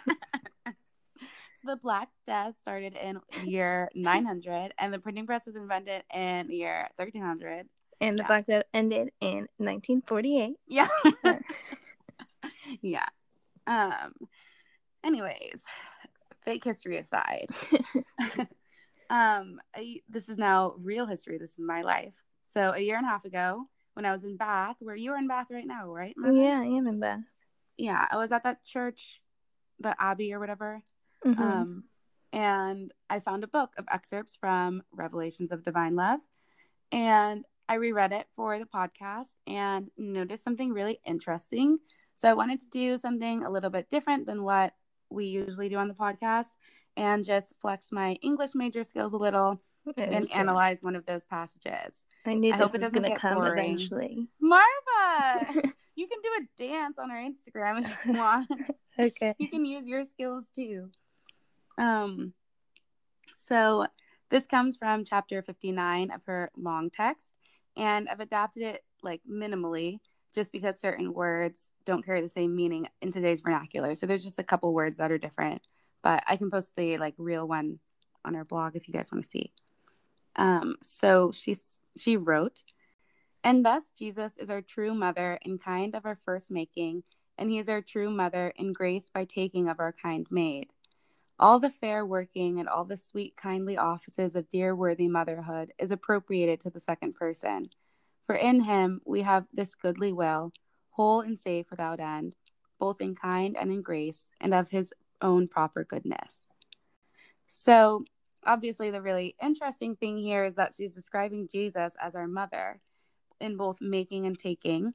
[1.65, 6.57] the Black Death started in year 900, and the printing press was invented in the
[6.57, 7.69] year 1300.
[8.03, 8.27] And the yeah.
[8.27, 10.57] Black Death ended in 1948.
[10.67, 10.89] Yeah.
[12.83, 13.07] yeah.
[13.67, 14.13] Um.
[15.05, 15.65] Anyways,
[16.45, 17.47] fake history aside,
[19.11, 21.39] um, I, this is now real history.
[21.39, 22.15] This is my life.
[22.47, 25.19] So a year and a half ago, when I was in Bath, where you are
[25.19, 26.15] in Bath right now, right?
[26.23, 27.21] Yeah, I am in Bath.
[27.77, 29.21] Yeah, I was at that church,
[29.79, 30.83] the Abbey or whatever.
[31.25, 31.43] Mm-hmm.
[31.43, 31.85] Um,
[32.33, 36.21] and I found a book of excerpts from Revelations of Divine Love.
[36.91, 41.79] And I reread it for the podcast and noticed something really interesting.
[42.17, 44.75] So I wanted to do something a little bit different than what
[45.09, 46.49] we usually do on the podcast
[46.99, 49.59] and just flex my English major skills a little
[49.89, 50.05] okay.
[50.05, 52.05] and analyze one of those passages.
[52.27, 53.65] I knew I this was going to come boring.
[53.65, 54.29] eventually.
[54.39, 55.47] Marva,
[55.95, 58.51] you can do a dance on our Instagram if you want.
[59.01, 59.35] okay.
[59.39, 60.91] You can use your skills too.
[61.79, 62.35] Um,
[63.35, 63.87] so
[64.29, 67.33] this comes from chapter 59 of her long text,
[67.77, 69.99] and I've adapted it like minimally
[70.35, 73.95] just because certain words don't carry the same meaning in today's vernacular.
[73.95, 75.63] So there's just a couple words that are different,
[76.03, 77.79] but I can post the like real one
[78.25, 79.53] on our blog if you guys want to see.
[80.37, 82.63] Um, so she's she wrote,
[83.45, 87.03] and thus Jesus is our true mother and kind of our first making,
[87.37, 90.69] and he is our true mother in grace by taking of our kind made
[91.43, 95.91] all the fair working and all the sweet, kindly offices of dear, worthy motherhood is
[95.91, 97.69] appropriated to the second person.
[98.29, 100.53] For in him we have this goodly will,
[100.91, 102.37] whole and safe without end,
[102.79, 106.45] both in kind and in grace, and of his own proper goodness.
[107.49, 108.05] So,
[108.47, 112.81] obviously, the really interesting thing here is that she's describing Jesus as our mother
[113.41, 114.95] in both making and taking,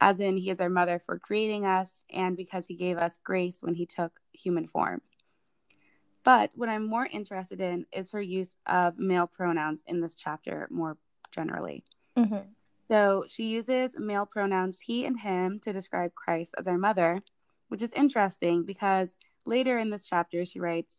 [0.00, 3.58] as in, he is our mother for creating us and because he gave us grace
[3.60, 5.02] when he took human form.
[6.24, 10.66] But what I'm more interested in is her use of male pronouns in this chapter
[10.70, 10.96] more
[11.30, 11.84] generally.
[12.16, 12.48] Mm-hmm.
[12.88, 17.22] So she uses male pronouns he and him to describe Christ as our mother,
[17.68, 20.98] which is interesting because later in this chapter she writes,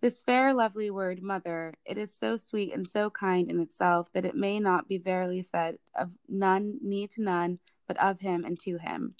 [0.00, 4.24] This fair, lovely word, mother, it is so sweet and so kind in itself that
[4.24, 8.58] it may not be verily said of none, need to none, but of him and
[8.60, 9.16] to him.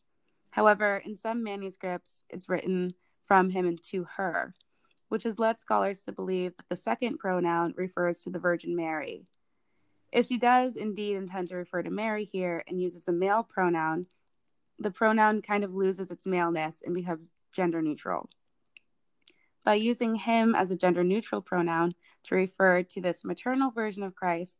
[0.51, 2.95] However, in some manuscripts, it's written
[3.27, 4.55] from him and to her
[5.09, 9.27] which has led scholars to believe that the second pronoun refers to the Virgin Mary.
[10.13, 14.07] If she does indeed intend to refer to Mary here and uses the male pronoun,
[14.79, 18.29] the pronoun kind of loses its maleness and becomes gender neutral.
[19.65, 24.15] By using him as a gender neutral pronoun to refer to this maternal version of
[24.15, 24.59] Christ,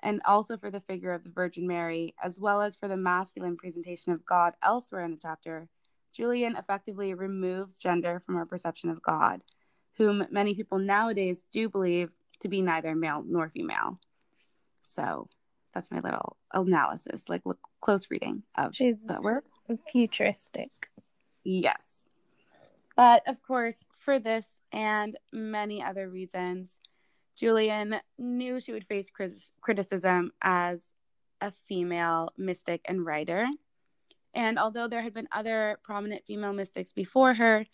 [0.00, 3.56] and also for the figure of the Virgin Mary, as well as for the masculine
[3.56, 5.68] presentation of God elsewhere in the chapter,
[6.12, 9.42] Julian effectively removes gender from our perception of God
[9.96, 13.98] whom many people nowadays do believe to be neither male nor female.
[14.82, 15.28] So
[15.74, 19.48] that's my little analysis, like look, close reading of She's the word.
[19.90, 20.70] Futuristic.
[21.44, 22.08] Yes.
[22.96, 26.70] But of course, for this and many other reasons,
[27.36, 29.10] Julian knew she would face
[29.60, 30.88] criticism as
[31.40, 33.46] a female mystic and writer.
[34.34, 37.66] And although there had been other prominent female mystics before her,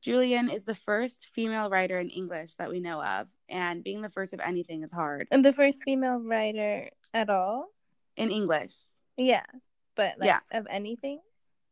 [0.00, 3.28] Julian is the first female writer in English that we know of.
[3.48, 5.28] And being the first of anything is hard.
[5.30, 7.68] And the first female writer at all?
[8.16, 8.74] In English.
[9.16, 9.44] Yeah.
[9.94, 10.40] But like yeah.
[10.52, 11.20] of anything?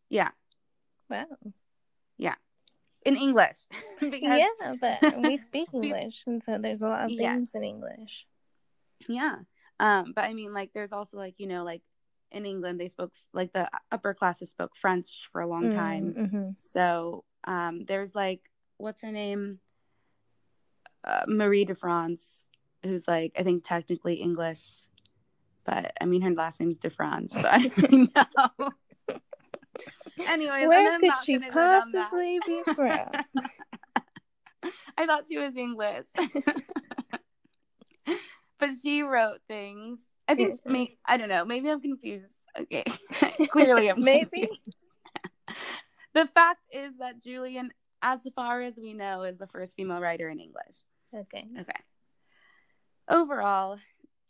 [0.08, 0.30] Yeah.
[1.10, 1.26] Wow.
[2.16, 2.34] Yeah.
[3.04, 3.58] In English.
[4.00, 4.48] yeah,
[4.80, 6.22] but we speak English.
[6.26, 7.58] And so there's a lot of things yeah.
[7.58, 8.26] in English.
[9.08, 9.36] Yeah.
[9.78, 11.82] Um, but I mean like there's also like, you know, like
[12.34, 16.14] in England they spoke like the upper classes spoke French for a long time.
[16.16, 16.48] Mm-hmm.
[16.62, 19.60] So um there's like what's her name?
[21.04, 22.40] Uh, Marie de France,
[22.82, 24.60] who's like I think technically English,
[25.64, 28.70] but I mean her last name's de France, so I don't know.
[30.26, 33.08] Anyways, where could she possibly be from?
[34.96, 36.06] I thought she was English,
[38.58, 40.00] but she wrote things.
[40.26, 41.44] I think maybe I don't know.
[41.44, 42.34] Maybe I'm confused.
[42.58, 42.84] Okay,
[43.50, 44.48] clearly I'm maybe.
[46.14, 47.70] the fact is that Julian,
[48.02, 50.82] as far as we know, is the first female writer in English.
[51.14, 51.46] Okay.
[51.60, 51.72] Okay.
[53.08, 53.78] Overall,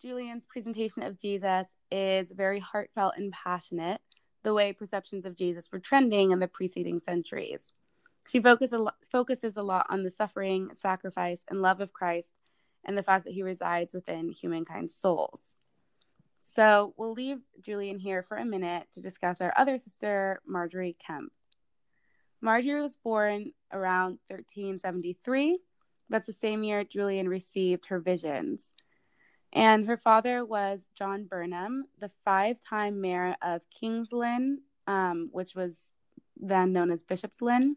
[0.03, 4.01] Julian's presentation of Jesus is very heartfelt and passionate,
[4.43, 7.73] the way perceptions of Jesus were trending in the preceding centuries.
[8.27, 12.33] She focus a lo- focuses a lot on the suffering, sacrifice, and love of Christ
[12.85, 15.59] and the fact that he resides within humankind's souls.
[16.53, 21.33] So we'll leave Julian here for a minute to discuss our other sister, Margery Kempe.
[22.41, 25.59] Margery was born around 1373.
[26.11, 28.75] That's the same year Julian received her visions.
[29.53, 35.55] And her father was John Burnham, the five time mayor of King's Lynn, um, which
[35.55, 35.91] was
[36.37, 37.77] then known as Bishop's Lynn.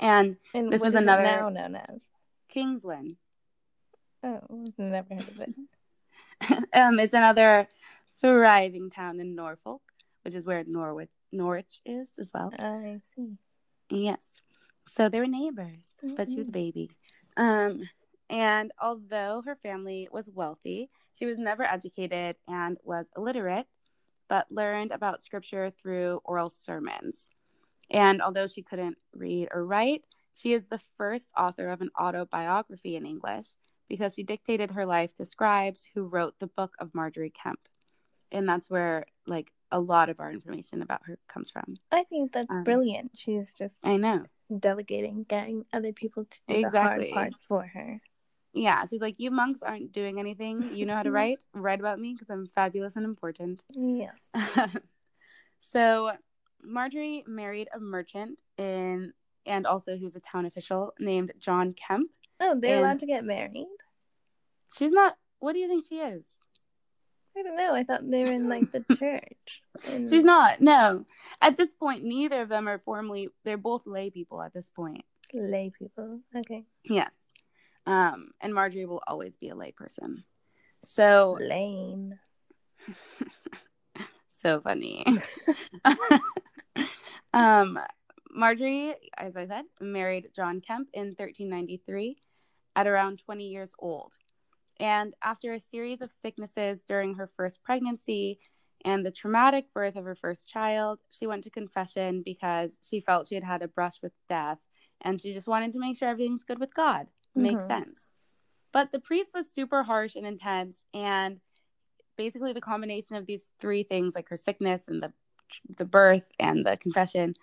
[0.00, 2.08] And, and this was another now known as
[2.48, 3.16] King's Lynn.
[4.22, 4.40] Oh,
[4.76, 5.54] never heard of it.
[6.72, 7.68] um, it's another
[8.20, 9.82] thriving town in Norfolk,
[10.22, 12.52] which is where Norwich Norwich is as well.
[12.58, 13.36] I see.
[13.90, 14.42] Yes.
[14.88, 16.14] So they were neighbors, mm-hmm.
[16.14, 16.90] but she was a baby.
[17.36, 17.82] Um,
[18.30, 23.66] and although her family was wealthy, she was never educated and was illiterate,
[24.28, 27.28] but learned about scripture through oral sermons.
[27.90, 32.96] And although she couldn't read or write, she is the first author of an autobiography
[32.96, 33.46] in English
[33.88, 37.58] because she dictated her life to scribes who wrote the book of Margery Kempe.
[38.32, 41.76] And that's where like a lot of our information about her comes from.
[41.92, 43.12] I think that's um, brilliant.
[43.14, 44.24] She's just I know
[44.58, 47.06] delegating, getting other people to do exactly.
[47.06, 48.00] the hard parts for her
[48.56, 50.74] yeah, she's like, you monks aren't doing anything.
[50.74, 51.44] You know how to write.
[51.52, 53.62] write about me because I'm fabulous and important.
[53.70, 54.14] Yes.
[55.72, 56.12] so
[56.64, 59.12] Margery married a merchant in,
[59.44, 62.08] and also who's a town official named John Kempe.
[62.40, 63.66] Oh, they're and allowed to get married.
[64.76, 65.16] She's not.
[65.38, 66.24] What do you think she is?
[67.38, 67.74] I don't know.
[67.74, 69.62] I thought they were in like the church.
[69.86, 70.08] And...
[70.08, 70.60] She's not.
[70.60, 71.04] No.
[71.42, 73.28] At this point, neither of them are formally.
[73.44, 75.04] They're both lay people at this point.
[75.34, 76.20] Lay people.
[76.34, 76.64] Okay.
[76.84, 77.14] Yes.
[77.86, 80.24] Um, and Margery will always be a lay person.
[80.84, 82.14] So lame.
[84.42, 85.04] so funny.
[87.34, 87.78] um,
[88.30, 92.16] Margery, as I said, married John Kempe in 1393
[92.76, 94.12] at around 20 years old.
[94.78, 98.38] And after a series of sicknesses during her first pregnancy
[98.84, 103.26] and the traumatic birth of her first child, she went to confession because she felt
[103.26, 104.58] she had had a brush with death
[105.00, 107.84] and she just wanted to make sure everything's good with God makes mm-hmm.
[107.84, 108.10] sense.
[108.72, 111.40] But the priest was super harsh and intense, and
[112.16, 115.12] basically the combination of these three things, like her sickness and the
[115.78, 117.34] the birth and the confession,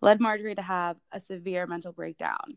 [0.00, 2.56] led Margery to have a severe mental breakdown.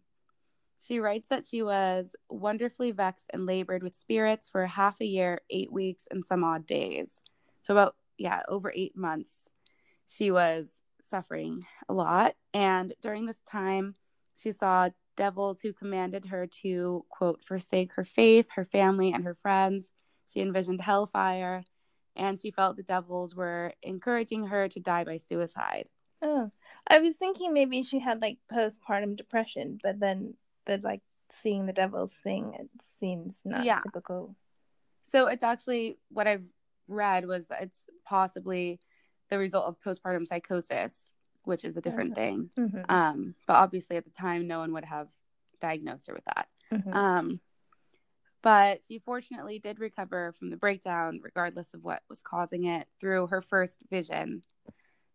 [0.87, 5.41] She writes that she was wonderfully vexed and labored with spirits for half a year,
[5.49, 7.13] eight weeks, and some odd days.
[7.63, 9.35] So, about, yeah, over eight months,
[10.07, 12.35] she was suffering a lot.
[12.53, 13.93] And during this time,
[14.35, 19.37] she saw devils who commanded her to, quote, forsake her faith, her family, and her
[19.41, 19.91] friends.
[20.25, 21.63] She envisioned hellfire,
[22.15, 25.89] and she felt the devils were encouraging her to die by suicide.
[26.23, 26.51] Oh,
[26.87, 31.73] I was thinking maybe she had like postpartum depression, but then the like seeing the
[31.73, 33.79] devils thing, it seems not yeah.
[33.79, 34.35] typical.
[35.11, 36.45] So it's actually what I've
[36.87, 38.79] read was that it's possibly
[39.29, 41.09] the result of postpartum psychosis
[41.43, 42.21] which is a different uh-huh.
[42.21, 42.49] thing.
[42.59, 42.91] Mm-hmm.
[42.91, 45.07] Um, but obviously at the time, no one would have
[45.59, 46.47] diagnosed her with that.
[46.73, 46.93] Mm-hmm.
[46.93, 47.39] Um,
[48.43, 53.27] but she fortunately did recover from the breakdown, regardless of what was causing it, through
[53.27, 54.41] her first vision.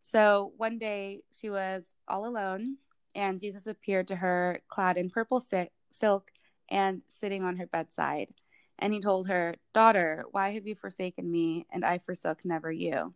[0.00, 2.76] So one day she was all alone,
[3.16, 5.42] and Jesus appeared to her clad in purple
[5.90, 6.30] silk
[6.68, 8.28] and sitting on her bedside.
[8.78, 11.66] And he told her, Daughter, why have you forsaken me?
[11.72, 13.14] And I forsook never you.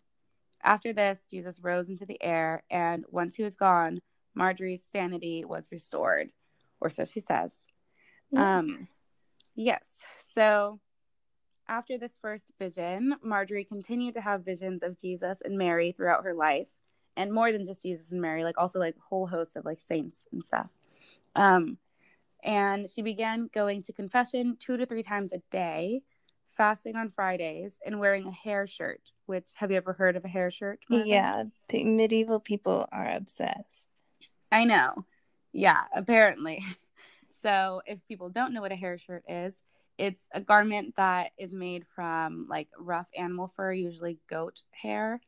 [0.62, 4.01] After this, Jesus rose into the air, and once he was gone,
[4.34, 6.30] Margery's sanity was restored,
[6.80, 7.53] or so she says.
[8.30, 8.42] Yes.
[8.42, 8.88] Um,
[9.55, 9.84] yes.
[10.34, 10.80] So
[11.68, 16.34] after this first vision, Margery continued to have visions of Jesus and Mary throughout her
[16.34, 16.68] life,
[17.16, 20.26] and more than just Jesus and Mary, like also like whole hosts of like saints
[20.32, 20.68] and stuff.
[21.36, 21.78] Um,
[22.42, 26.02] and she began going to confession two to three times a day,
[26.56, 29.00] fasting on Fridays, and wearing a hair shirt.
[29.26, 30.80] Which have you ever heard of a hair shirt?
[30.88, 33.86] Yeah, medieval people are obsessed.
[34.50, 35.04] I know.
[35.52, 36.64] Yeah, apparently.
[37.42, 39.56] So, if people don't know what a hair shirt is,
[39.96, 45.22] it's a garment that is made from like rough animal fur, usually goat hair,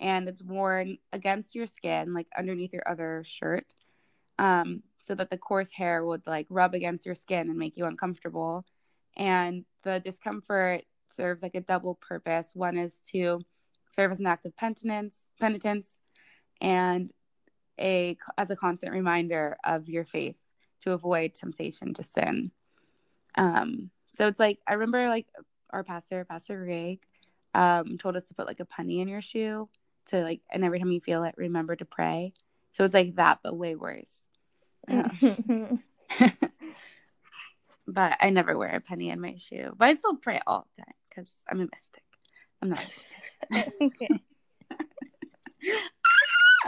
[0.00, 3.66] and it's worn against your skin, like underneath your other shirt,
[4.38, 7.86] um, so that the coarse hair would like rub against your skin and make you
[7.86, 8.64] uncomfortable.
[9.16, 12.48] And the discomfort serves like a double purpose.
[12.54, 13.40] One is to
[13.90, 15.96] serve as an act of penitence, penitence,
[16.60, 17.12] and
[17.80, 20.36] a as a constant reminder of your faith
[20.82, 22.50] to avoid temptation to sin.
[23.36, 25.26] Um, so it's like I remember like
[25.70, 27.00] our pastor, Pastor Greg,
[27.54, 29.68] um, told us to put like a penny in your shoe
[30.08, 32.32] to like, and every time you feel it, remember to pray.
[32.72, 34.26] So it's like that, but way worse.
[34.88, 35.82] Um,
[37.86, 39.74] but I never wear a penny in my shoe.
[39.76, 42.02] But I still pray all the time because I'm a mystic.
[42.62, 43.82] I'm not a mystic.
[43.82, 44.22] okay.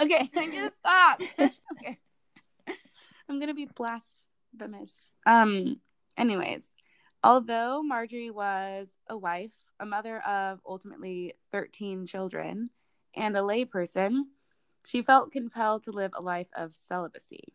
[0.03, 1.22] okay, I'm gonna stop.
[1.38, 1.99] okay.
[3.28, 4.93] I'm gonna be blasphemous.
[5.26, 5.80] Um.
[6.16, 6.66] Anyways,
[7.22, 12.70] although Margery was a wife, a mother of ultimately 13 children,
[13.14, 14.22] and a layperson,
[14.84, 17.54] she felt compelled to live a life of celibacy.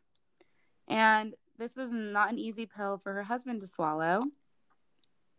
[0.88, 4.24] And this was not an easy pill for her husband to swallow.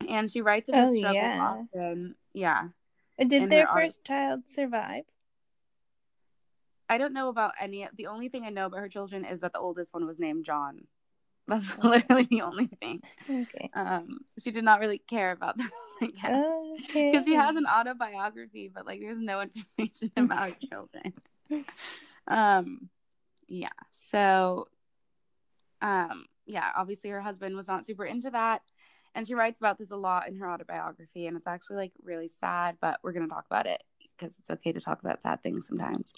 [0.08, 1.56] And she writes of oh, struggle yeah.
[1.74, 2.14] often.
[2.32, 2.68] Yeah.
[3.18, 5.04] Did their first child survive?
[6.88, 7.88] I don't know about any.
[7.96, 10.44] The only thing I know about her children is that the oldest one was named
[10.44, 10.86] John.
[11.48, 13.02] That's literally the only thing.
[13.28, 13.68] Okay.
[13.74, 15.70] Um, she did not really care about them,
[16.02, 17.24] I guess, because okay.
[17.24, 19.42] she has an autobiography, but like there's no
[19.78, 21.14] information about children.
[22.28, 22.88] Um,
[23.48, 23.68] yeah.
[23.92, 24.68] So,
[25.80, 26.70] um, yeah.
[26.76, 28.62] Obviously, her husband was not super into that,
[29.14, 32.28] and she writes about this a lot in her autobiography, and it's actually like really
[32.28, 32.76] sad.
[32.80, 33.82] But we're gonna talk about it
[34.16, 36.12] because it's okay to talk about sad things sometimes.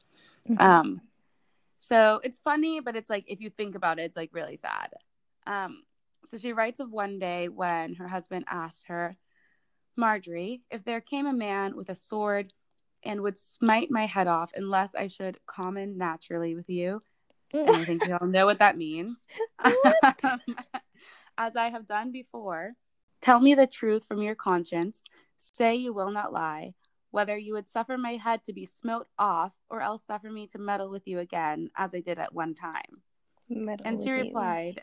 [0.49, 0.63] Mm-hmm.
[0.63, 1.01] Um,
[1.79, 4.91] so it's funny, but it's like if you think about it, it's like really sad.
[5.47, 5.83] Um,
[6.27, 9.17] so she writes of one day when her husband asked her,
[9.99, 12.53] Margery, if there came a man with a sword
[13.03, 17.03] and would smite my head off unless I should common naturally with you.
[17.53, 19.19] And I think you all know what that means.
[21.39, 22.75] As I have done before,
[23.21, 25.03] tell me the truth from your conscience.
[25.39, 26.75] Say you will not lie
[27.11, 30.59] whether you would suffer my head to be smote off or else suffer me to
[30.59, 33.03] meddle with you again, as I did at one time.
[33.49, 34.83] Meddle and she replied,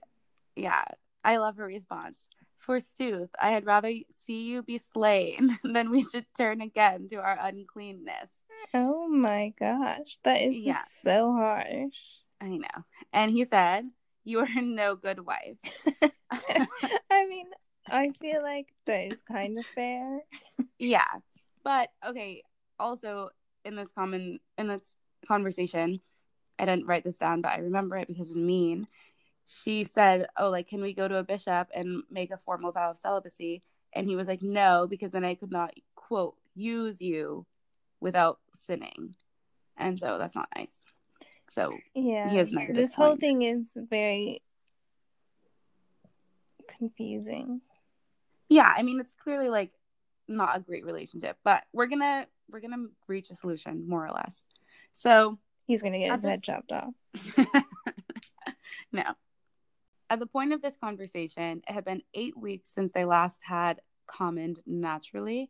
[0.56, 0.64] you.
[0.64, 0.84] Yeah,
[1.24, 2.28] I love her response.
[2.66, 3.92] Forsooth, I had rather
[4.26, 8.46] see you be slain than we should turn again to our uncleanness.
[8.74, 10.82] Oh my gosh, that is yeah.
[11.02, 11.94] so harsh.
[12.42, 12.84] I know.
[13.14, 13.86] And he said,
[14.24, 15.58] You are no good wife.
[16.32, 17.48] I mean,
[17.88, 20.22] I feel like that is kind of fair.
[20.80, 21.08] yeah.
[21.64, 22.44] But okay,
[22.80, 23.30] also
[23.64, 24.96] in this common in this
[25.28, 26.00] conversation,
[26.58, 28.88] I didn't write this down, but I remember it because it's mean.
[29.46, 32.92] She said, "Oh, like, can we go to a bishop and make a formal vow
[32.92, 37.46] of celibacy?" And he was like, "No, because then I could not quote use you
[38.00, 39.16] without sinning."
[39.78, 40.84] And so that's not nice.
[41.50, 42.76] So yeah, he has negative.
[42.76, 42.96] This points.
[42.96, 44.42] whole thing is very
[46.68, 47.62] confusing.
[48.50, 49.72] Yeah, I mean, it's clearly like
[50.28, 54.48] not a great relationship, but we're gonna we're gonna reach a solution more or less.
[54.94, 55.38] So
[55.68, 56.30] he's gonna get his this...
[56.30, 56.94] head chopped off.
[58.92, 59.04] no.
[60.10, 63.82] At the point of this conversation, it had been eight weeks since they last had
[64.08, 65.50] commoned naturally.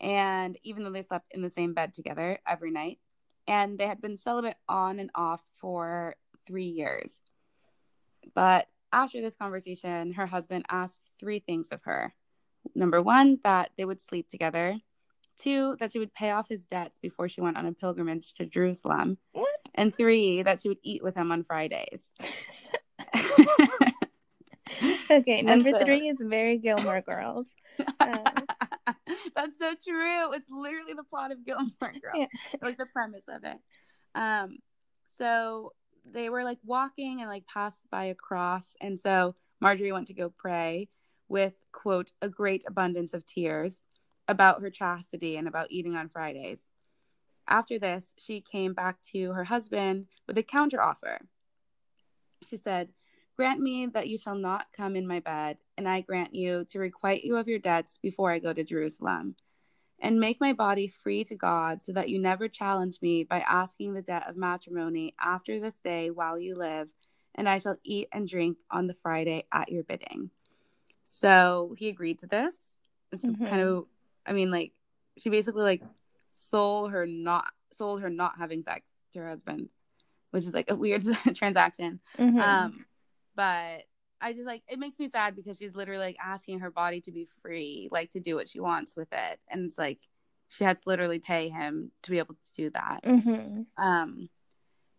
[0.00, 2.98] And even though they slept in the same bed together every night,
[3.46, 6.16] and they had been celibate on and off for
[6.46, 7.22] three years.
[8.34, 12.12] But after this conversation, her husband asked three things of her
[12.74, 14.78] number one, that they would sleep together.
[15.38, 18.46] Two, that she would pay off his debts before she went on a pilgrimage to
[18.46, 19.18] Jerusalem.
[19.32, 19.48] What?
[19.74, 22.10] And three, that she would eat with him on Fridays.
[25.10, 25.84] okay, number so...
[25.84, 27.46] three is very Gilmore Girls.
[28.00, 28.18] Uh...
[29.34, 30.32] That's so true.
[30.32, 32.26] It's literally the plot of Gilmore Girls, yeah.
[32.62, 33.58] like the premise of it.
[34.14, 34.58] Um,
[35.18, 35.72] so
[36.10, 40.14] they were like walking and like passed by a cross, and so Margery went to
[40.14, 40.88] go pray,
[41.28, 43.84] with, quote, a great abundance of tears
[44.28, 46.70] about her chastity and about eating on Fridays.
[47.48, 51.18] After this, she came back to her husband with a counteroffer.
[52.48, 52.88] She said,
[53.36, 56.78] Grant me that you shall not come in my bed, and I grant you to
[56.78, 59.36] requite you of your debts before I go to Jerusalem.
[59.98, 63.94] And make my body free to God, so that you never challenge me by asking
[63.94, 66.88] the debt of matrimony after this day while you live,
[67.34, 70.30] and I shall eat and drink on the Friday at your bidding.
[71.04, 72.56] So he agreed to this.
[73.12, 73.46] It's mm-hmm.
[73.46, 73.86] kind of,
[74.26, 74.72] I mean, like,
[75.18, 75.82] she basically like
[76.30, 79.68] sold her not sold her not having sex to her husband,
[80.30, 82.00] which is like a weird transaction.
[82.18, 82.38] Mm-hmm.
[82.38, 82.86] Um,
[83.36, 83.84] but
[84.20, 87.12] I just like it makes me sad because she's literally like asking her body to
[87.12, 90.00] be free, like to do what she wants with it, and it's like
[90.48, 93.00] she had to literally pay him to be able to do that.
[93.04, 93.62] Mm-hmm.
[93.82, 94.28] Um,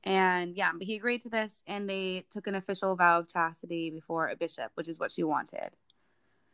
[0.04, 3.90] and yeah, but he agreed to this, and they took an official vow of chastity
[3.90, 5.72] before a bishop, which is what she wanted.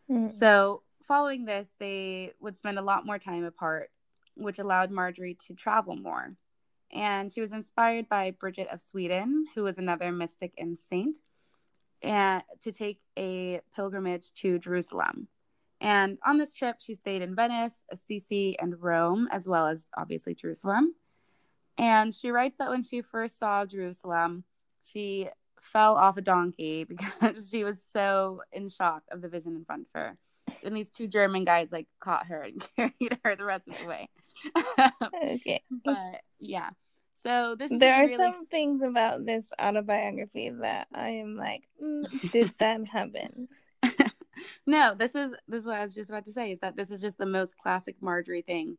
[0.09, 0.29] Mm-hmm.
[0.37, 3.91] So following this, they would spend a lot more time apart,
[4.35, 6.35] which allowed Margery to travel more.
[6.91, 11.19] And she was inspired by Bridget of Sweden, who was another mystic and saint
[12.03, 15.27] and to take a pilgrimage to Jerusalem.
[15.81, 20.35] And on this trip, she stayed in Venice, Assisi, and Rome, as well as obviously
[20.35, 20.95] Jerusalem.
[21.77, 24.43] And she writes that when she first saw Jerusalem,
[24.83, 25.29] she
[25.61, 29.87] fell off a donkey because she was so in shock of the vision in front
[29.93, 30.17] of her.
[30.63, 33.87] And these two German guys like caught her and carried her the rest of the
[33.87, 34.09] way.
[35.23, 35.63] okay.
[35.83, 36.69] But yeah.
[37.15, 38.17] So this there are really...
[38.17, 43.47] some things about this autobiography that I am like, mm, did that happen?
[44.67, 46.91] no, this is this is what I was just about to say is that this
[46.91, 48.77] is just the most classic Margery thing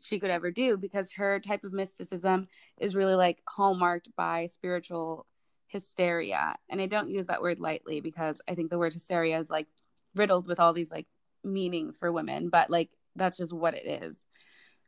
[0.00, 5.26] she could ever do because her type of mysticism is really like hallmarked by spiritual
[5.68, 6.56] hysteria.
[6.68, 9.66] And I don't use that word lightly because I think the word hysteria is like
[10.14, 11.06] riddled with all these like
[11.44, 14.24] meanings for women, but like that's just what it is.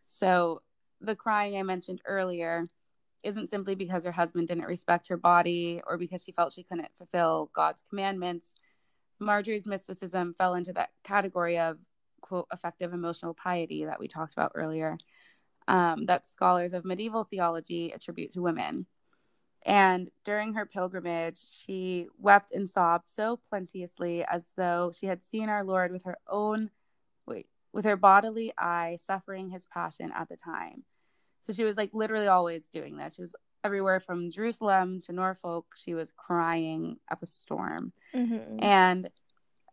[0.04, 0.62] So
[1.00, 2.66] the crying I mentioned earlier
[3.24, 6.88] isn't simply because her husband didn't respect her body or because she felt she couldn't
[6.98, 8.54] fulfill God's commandments.
[9.18, 11.78] Margery's mysticism fell into that category of
[12.20, 14.98] quote effective emotional piety that we talked about earlier,
[15.68, 18.86] um, that scholars of medieval theology attribute to women.
[19.66, 25.48] And during her pilgrimage, she wept and sobbed so plenteously as though she had seen
[25.48, 26.70] our Lord with her own,
[27.26, 30.84] wait, with her bodily eye suffering his passion at the time.
[31.44, 33.14] So she was like literally always doing this.
[33.14, 35.66] She was everywhere from Jerusalem to Norfolk.
[35.76, 37.92] She was crying up a storm.
[38.14, 38.62] Mm-hmm.
[38.62, 39.10] And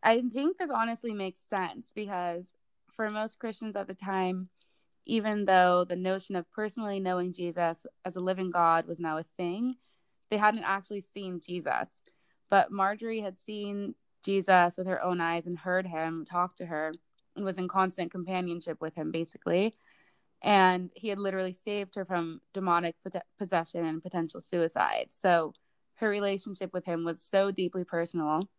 [0.03, 2.53] I think this honestly makes sense because
[2.93, 4.49] for most Christians at the time,
[5.05, 9.25] even though the notion of personally knowing Jesus as a living God was now a
[9.37, 9.75] thing,
[10.29, 11.87] they hadn't actually seen Jesus.
[12.49, 16.93] But Margery had seen Jesus with her own eyes and heard him talk to her
[17.35, 19.73] and was in constant companionship with him, basically
[20.41, 22.95] and he had literally saved her from demonic
[23.37, 25.07] possession and potential suicide.
[25.09, 25.53] So
[25.95, 28.49] her relationship with him was so deeply personal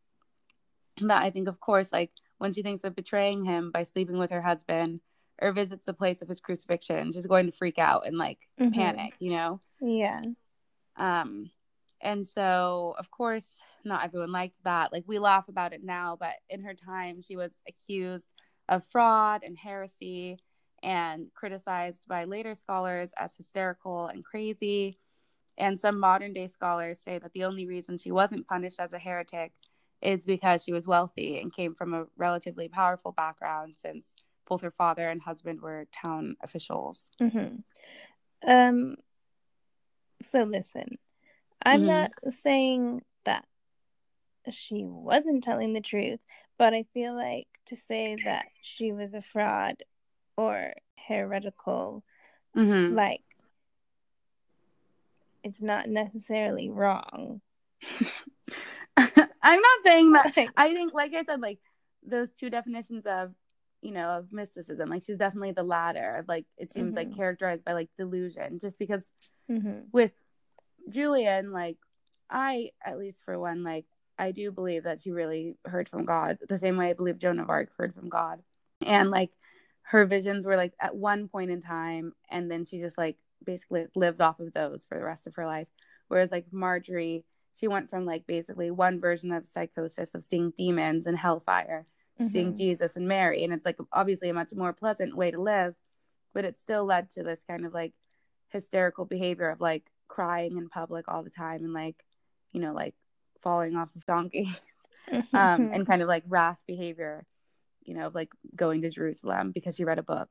[1.00, 4.30] that I think, of course, like when she thinks of betraying him by sleeping with
[4.30, 5.00] her husband
[5.40, 8.72] or visits the place of his crucifixion, she's going to freak out and like mm-hmm.
[8.72, 9.60] panic, you know?
[9.80, 10.22] Yeah.
[10.96, 11.50] Um,
[12.00, 14.92] and so, of course, not everyone liked that.
[14.92, 18.30] Like we laugh about it now, but in her time, she was accused
[18.68, 20.38] of fraud and heresy
[20.82, 24.98] and criticized by later scholars as hysterical and crazy.
[25.58, 28.98] And some modern day scholars say that the only reason she wasn't punished as a
[28.98, 29.52] heretic
[30.00, 34.14] is because she was wealthy and came from a relatively powerful background since
[34.48, 37.08] both her father and husband were town officials.
[37.20, 38.50] Mm-hmm.
[38.50, 38.96] Um,
[40.20, 40.98] so listen,
[41.64, 41.86] I'm mm-hmm.
[41.86, 43.44] not saying that
[44.50, 46.20] she wasn't telling the truth,
[46.58, 49.76] but I feel like to say that she was a fraud
[50.36, 50.72] or
[51.08, 52.02] heretical
[52.56, 52.94] mm-hmm.
[52.94, 53.22] like
[55.44, 57.40] it's not necessarily wrong
[58.96, 61.58] i'm not saying that i think like i said like
[62.04, 63.32] those two definitions of
[63.80, 67.08] you know of mysticism like she's definitely the latter of like it seems mm-hmm.
[67.08, 69.08] like characterized by like delusion just because
[69.50, 69.80] mm-hmm.
[69.92, 70.12] with
[70.88, 71.76] julian like
[72.30, 73.84] i at least for one like
[74.18, 77.40] i do believe that she really heard from god the same way i believe joan
[77.40, 78.40] of arc heard from god
[78.86, 79.30] and like
[79.82, 83.86] her visions were like at one point in time and then she just like basically
[83.94, 85.68] lived off of those for the rest of her life.
[86.08, 87.24] Whereas like margery
[87.54, 91.86] she went from like basically one version of psychosis of seeing demons and hellfire
[92.18, 92.30] mm-hmm.
[92.30, 95.74] seeing jesus and mary and it's like obviously a much more pleasant way to live
[96.32, 97.92] but it still led to this kind of like
[98.48, 102.02] hysterical behavior of like crying in public all the time and like
[102.52, 102.94] you know like
[103.42, 104.48] falling off of donkeys
[105.32, 107.24] um, and kind of like rash behavior,
[107.84, 110.28] you know, like going to Jerusalem because she read a book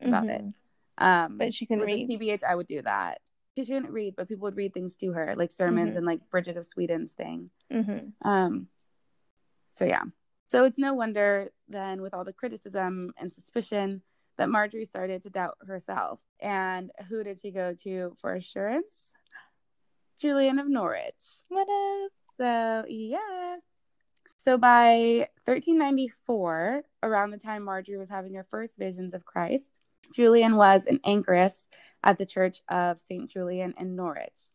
[0.00, 0.48] about mm-hmm.
[0.48, 0.54] it.
[0.98, 2.08] Um, but she can read.
[2.08, 3.20] TBH, I would do that.
[3.56, 5.98] She couldn't read, but people would read things to her, like sermons mm-hmm.
[5.98, 7.50] and like Bridget of Sweden's thing.
[7.70, 8.28] Mm-hmm.
[8.28, 8.68] Um,
[9.68, 10.04] so yeah,
[10.52, 14.02] so it's no wonder then, with all the criticism and suspicion,
[14.36, 16.20] that Margery started to doubt herself.
[16.40, 19.10] And who did she go to for assurance?
[20.18, 21.38] Julian of Norwich.
[21.48, 22.12] What up?
[22.38, 23.56] So yeah.
[24.44, 29.78] So by 1394, around the time Margery was having her first visions of Christ,
[30.12, 31.68] Julian was an anchoress
[32.02, 33.30] at the Church of St.
[33.30, 34.48] Julian in Norwich.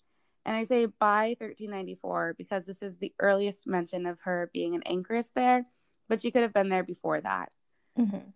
[0.46, 4.84] And I say by 1394 because this is the earliest mention of her being an
[4.86, 5.64] anchoress there,
[6.10, 7.54] but she could have been there before that.
[7.98, 8.30] Mm-hmm.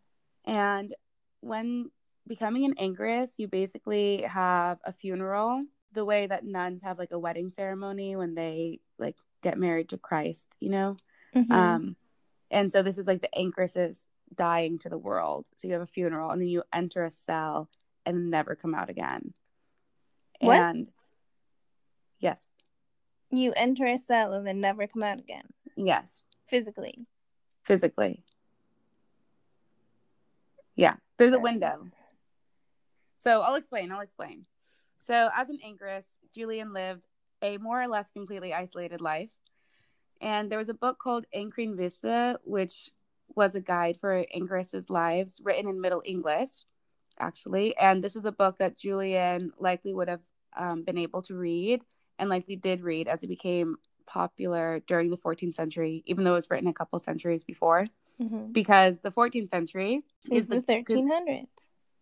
[0.50, 0.96] And
[1.42, 1.92] when
[2.28, 7.20] becoming an anchoress, you basically have a funeral, the way that nuns have like a
[7.20, 10.96] wedding ceremony when they like get married to Christ, you know?
[11.36, 11.52] Mm-hmm.
[11.52, 11.96] Um,
[12.50, 15.46] and so this is like the anchoress's dying to the world.
[15.58, 17.70] So you have a funeral and then you enter a cell
[18.06, 19.34] and never come out again.
[20.40, 20.58] What?
[20.58, 20.88] And
[22.20, 22.42] yes.
[23.30, 25.46] You enter a cell and then never come out again.
[25.76, 26.26] Yes.
[26.48, 27.06] Physically.
[27.64, 28.24] Physically.
[30.76, 30.96] Yeah.
[31.18, 31.88] There's a window.
[33.24, 33.92] So I'll explain.
[33.92, 34.46] I'll explain.
[35.06, 37.06] So as an anchoress, Julian lived
[37.42, 39.30] a more or less completely isolated life.
[40.22, 42.92] And there was a book called Ancrene Wisse, which
[43.36, 46.50] was a guide for anchoresses' lives written in Middle English,
[47.20, 47.76] actually.
[47.78, 50.22] And this is a book that Julian likely would have
[50.56, 51.82] um, been able to read
[52.20, 56.36] and likely did read as it became popular during the 14th century, even though it
[56.36, 57.88] was written a couple centuries before.
[58.22, 58.52] Mm-hmm.
[58.52, 61.48] Because the 14th century is, is the, the 1300s.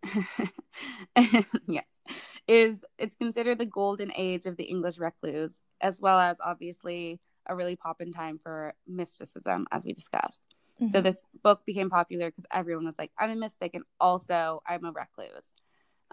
[1.68, 2.00] yes,
[2.48, 7.20] is it's considered the golden age of the English recluse, as well as obviously
[7.50, 10.44] a really poppin' time for mysticism, as we discussed.
[10.76, 10.88] Mm-hmm.
[10.88, 14.86] So this book became popular because everyone was like, "I'm a mystic, and also I'm
[14.86, 15.50] a recluse."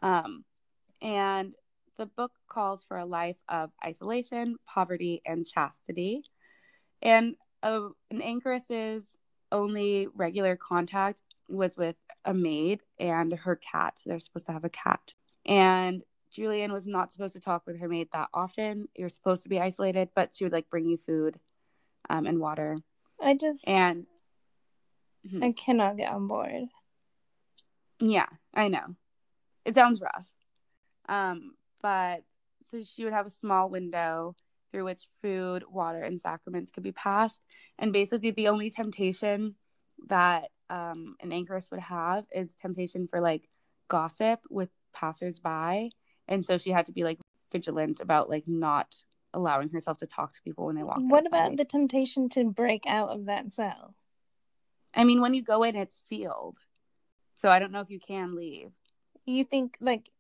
[0.03, 0.45] Um,
[1.01, 1.55] and
[1.97, 6.25] the book calls for a life of isolation, poverty, and chastity.
[7.03, 9.17] And uh, an anchoress's
[9.53, 14.01] only regular contact was with a maid and her cat.
[14.05, 15.15] They're supposed to have a cat.
[15.45, 16.03] And
[16.37, 18.89] Julian was not supposed to talk with her maid that often.
[18.95, 21.41] You're supposed to be isolated, but she would like bring you food
[22.11, 22.77] um, and water.
[23.19, 24.07] I just and
[25.27, 25.43] mm-hmm.
[25.43, 26.65] I cannot get on board.
[28.01, 28.97] Yeah, I know.
[29.65, 30.29] It sounds rough.
[31.09, 32.23] Um, but
[32.71, 34.37] so she would have a small window
[34.71, 37.43] through which food, water, and sacraments could be passed.
[37.79, 39.55] And basically, the only temptation
[40.09, 43.49] that um, an anchoress would have is temptation for like
[43.89, 45.93] gossip with passersby.
[46.29, 47.19] And so she had to be like
[47.53, 48.97] vigilant about like not
[49.33, 50.99] allowing herself to talk to people when they walk.
[50.99, 51.29] What outside.
[51.29, 53.95] about the temptation to break out of that cell?
[54.95, 56.57] I mean, when you go in, it's sealed.
[57.37, 58.71] So I don't know if you can leave.
[59.27, 60.11] You think like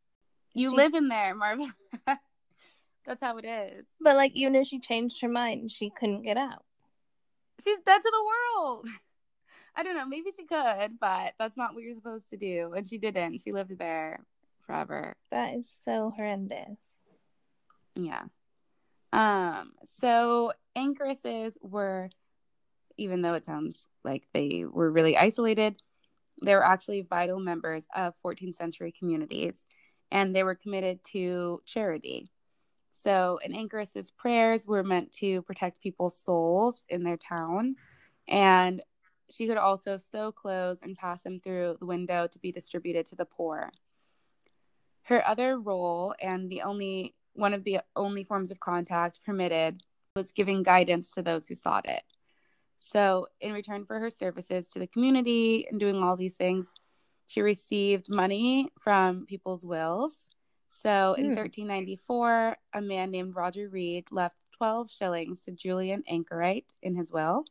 [0.52, 0.76] you she...
[0.76, 1.70] live in there, Marvel.
[3.06, 3.86] That's how it is.
[4.00, 6.64] But like even if she changed her mind, she couldn't get out.
[7.62, 8.86] She's dead to the world.
[9.78, 12.72] I don't know, maybe she could, but that's not what you're supposed to do.
[12.74, 13.42] And she didn't.
[13.42, 14.20] She lived there
[14.66, 15.14] forever.
[15.30, 16.78] That is so horrendous.
[17.94, 18.24] Yeah.
[19.12, 22.10] Um, so anchoresses were
[22.98, 25.80] even though it sounds like they were really isolated,
[26.42, 29.64] they were actually vital members of 14th century communities
[30.10, 32.30] and they were committed to charity.
[32.92, 37.76] So, an anchoress's prayers were meant to protect people's souls in their town.
[38.26, 38.82] And
[39.30, 43.16] she could also sew clothes and pass them through the window to be distributed to
[43.16, 43.70] the poor.
[45.06, 49.82] Her other role, and the only one of the only forms of contact permitted,
[50.14, 52.02] was giving guidance to those who sought it.
[52.78, 56.74] So, in return for her services to the community and doing all these things,
[57.26, 60.28] she received money from people's wills.
[60.68, 62.78] So in 1394, hmm.
[62.78, 67.44] a man named Roger Reed left 12 shillings to Julian Anchorite in his will,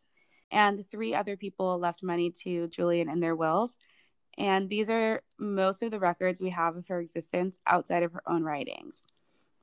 [0.51, 3.77] and three other people left money to Julian in their wills.
[4.37, 8.23] And these are most of the records we have of her existence outside of her
[8.27, 9.07] own writings.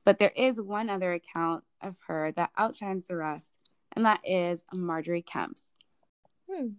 [0.05, 3.53] But there is one other account of her that outshines the rest,
[3.95, 5.77] and that is Margery Kempe's.
[6.49, 6.69] Hmm.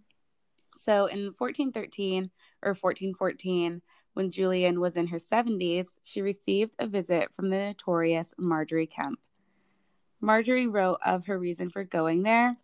[0.77, 2.29] So in 1413
[2.61, 3.81] or 1414,
[4.13, 9.19] when Julian was in her 70s, she received a visit from the notorious Margery Kempe.
[10.21, 12.57] Margery wrote of her reason for going there,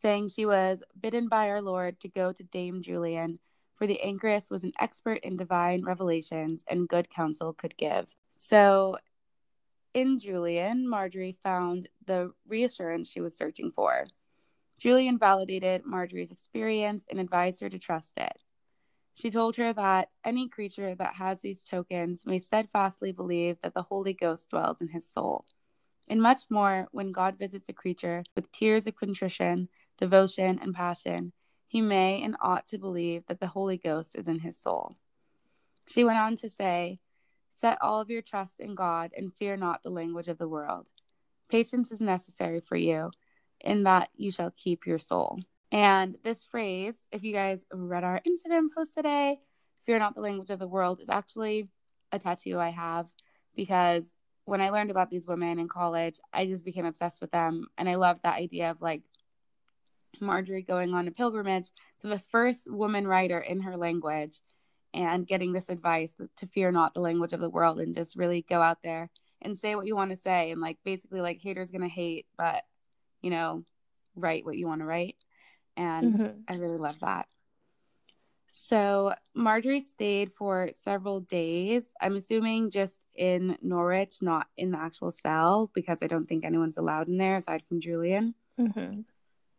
[0.00, 3.38] saying she was bidden by our Lord to go to Dame Julian,
[3.78, 8.06] for the anchoress was an expert in divine revelations and good counsel could give.
[8.36, 8.98] So,
[9.94, 14.06] in Julian, Margery found the reassurance she was searching for.
[14.78, 18.42] Julian validated Margery's experience and advised her to trust it.
[19.14, 23.82] She told her that any creature that has these tokens may steadfastly believe that the
[23.82, 25.44] Holy Ghost dwells in his soul.
[26.08, 29.68] And much more, when God visits a creature with tears of contrition,
[29.98, 31.32] devotion, and passion,
[31.68, 34.96] he may and ought to believe that the Holy Ghost is in his soul.
[35.86, 36.98] She went on to say,
[37.50, 40.86] Set all of your trust in God and fear not the language of the world.
[41.48, 43.10] Patience is necessary for you,
[43.60, 45.40] in that you shall keep your soul.
[45.70, 49.40] And this phrase, if you guys read our Instagram post today,
[49.84, 51.68] fear not the language of the world, is actually
[52.12, 53.06] a tattoo I have
[53.54, 54.14] because
[54.44, 57.66] when I learned about these women in college, I just became obsessed with them.
[57.76, 59.02] And I love that idea of like
[60.20, 64.40] Margery going on a pilgrimage to the first woman writer in her language
[64.94, 68.44] and getting this advice to fear not the language of the world and just really
[68.48, 69.10] go out there
[69.42, 72.64] and say what you want to say and like basically like haters gonna hate but
[73.22, 73.64] you know
[74.16, 75.16] write what you want to write
[75.76, 76.38] and mm-hmm.
[76.48, 77.26] i really love that
[78.48, 85.10] so margery stayed for several days i'm assuming just in norwich not in the actual
[85.10, 89.00] cell because i don't think anyone's allowed in there aside from julian mm-hmm.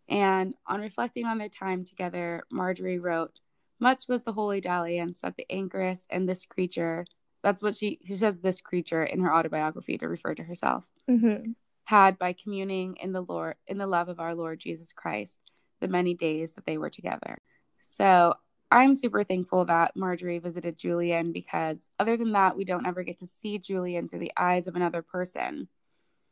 [0.09, 3.39] And on reflecting on their time together margery wrote
[3.79, 7.05] much was the holy dalliance that the anchoress and this creature
[7.41, 11.51] that's what she she says this creature in her autobiography to refer to herself mm-hmm.
[11.85, 15.39] had by communing in the lord in the love of our lord jesus christ
[15.79, 17.39] the many days that they were together
[17.81, 18.33] so
[18.71, 23.19] i'm super thankful that margery visited julian because other than that we don't ever get
[23.19, 25.67] to see julian through the eyes of another person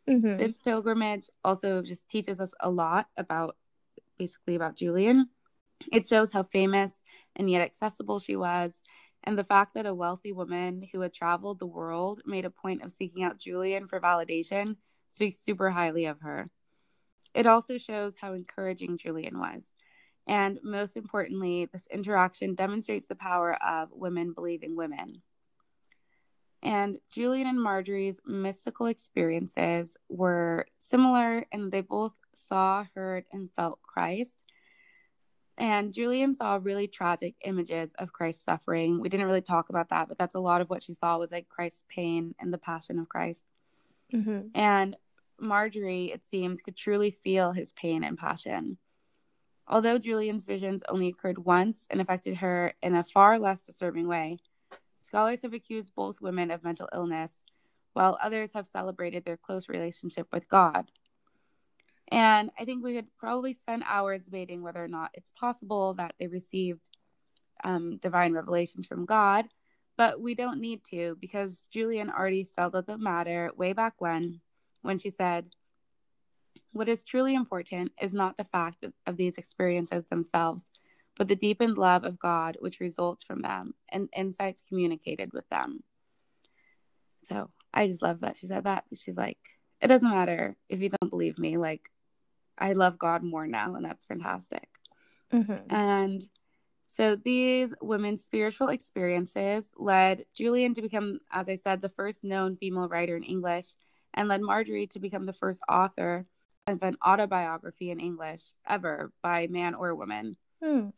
[0.09, 0.37] mm-hmm.
[0.37, 3.55] this pilgrimage also just teaches us a lot about
[4.17, 5.29] basically about julian
[5.91, 7.01] it shows how famous
[7.35, 8.81] and yet accessible she was
[9.27, 12.81] and the fact that a wealthy woman who had traveled the world made a point
[12.81, 14.77] of seeking out Julian for validation
[15.09, 16.49] speaks super highly of her.
[17.33, 19.75] It also shows how encouraging Julian was.
[20.27, 25.21] And most importantly, this interaction demonstrates the power of women believing women.
[26.63, 33.81] And Julian and Margery's mystical experiences were similar, and they both saw, heard, and felt
[33.81, 34.37] Christ
[35.57, 38.99] and Julian saw really tragic images of Christ's suffering.
[38.99, 41.31] We didn't really talk about that, but that's a lot of what she saw was
[41.31, 43.43] like Christ's pain and the passion of Christ.
[44.13, 44.49] Mm-hmm.
[44.53, 44.95] And
[45.39, 48.77] Margery, it seems, could truly feel his pain and passion.
[49.67, 54.37] Although Julian's visions only occurred once and affected her in a far less disturbing way,
[55.01, 57.43] scholars have accused both women of mental illness,
[57.93, 60.91] while others have celebrated their close relationship with God.
[62.11, 66.13] And I think we could probably spend hours debating whether or not it's possible that
[66.19, 66.79] they received
[67.63, 69.45] um, divine revelations from God,
[69.97, 74.39] but we don't need to because Julian already settled the matter way back when,
[74.83, 75.47] when she said,
[76.71, 80.69] What is truly important is not the fact of, of these experiences themselves,
[81.17, 85.83] but the deepened love of God which results from them and insights communicated with them.
[87.23, 88.85] So I just love that she said that.
[88.93, 89.39] She's like,
[89.81, 91.57] it doesn't matter if you don't believe me.
[91.57, 91.89] Like,
[92.57, 94.67] I love God more now, and that's fantastic.
[95.33, 95.73] Mm-hmm.
[95.73, 96.25] And
[96.85, 102.55] so these women's spiritual experiences led Julian to become, as I said, the first known
[102.55, 103.65] female writer in English,
[104.13, 106.25] and led Margery to become the first author
[106.67, 110.37] of an autobiography in English ever by man or woman.
[110.63, 110.89] Hmm.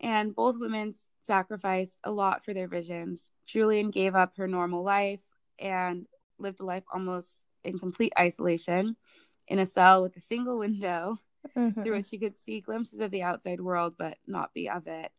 [0.00, 0.92] And both women
[1.22, 3.32] sacrificed a lot for their visions.
[3.46, 5.20] Julian gave up her normal life
[5.58, 6.06] and
[6.38, 8.96] lived a life almost in complete isolation
[9.48, 11.18] in a cell with a single window
[11.56, 11.82] mm-hmm.
[11.82, 15.10] through which she could see glimpses of the outside world but not be of it.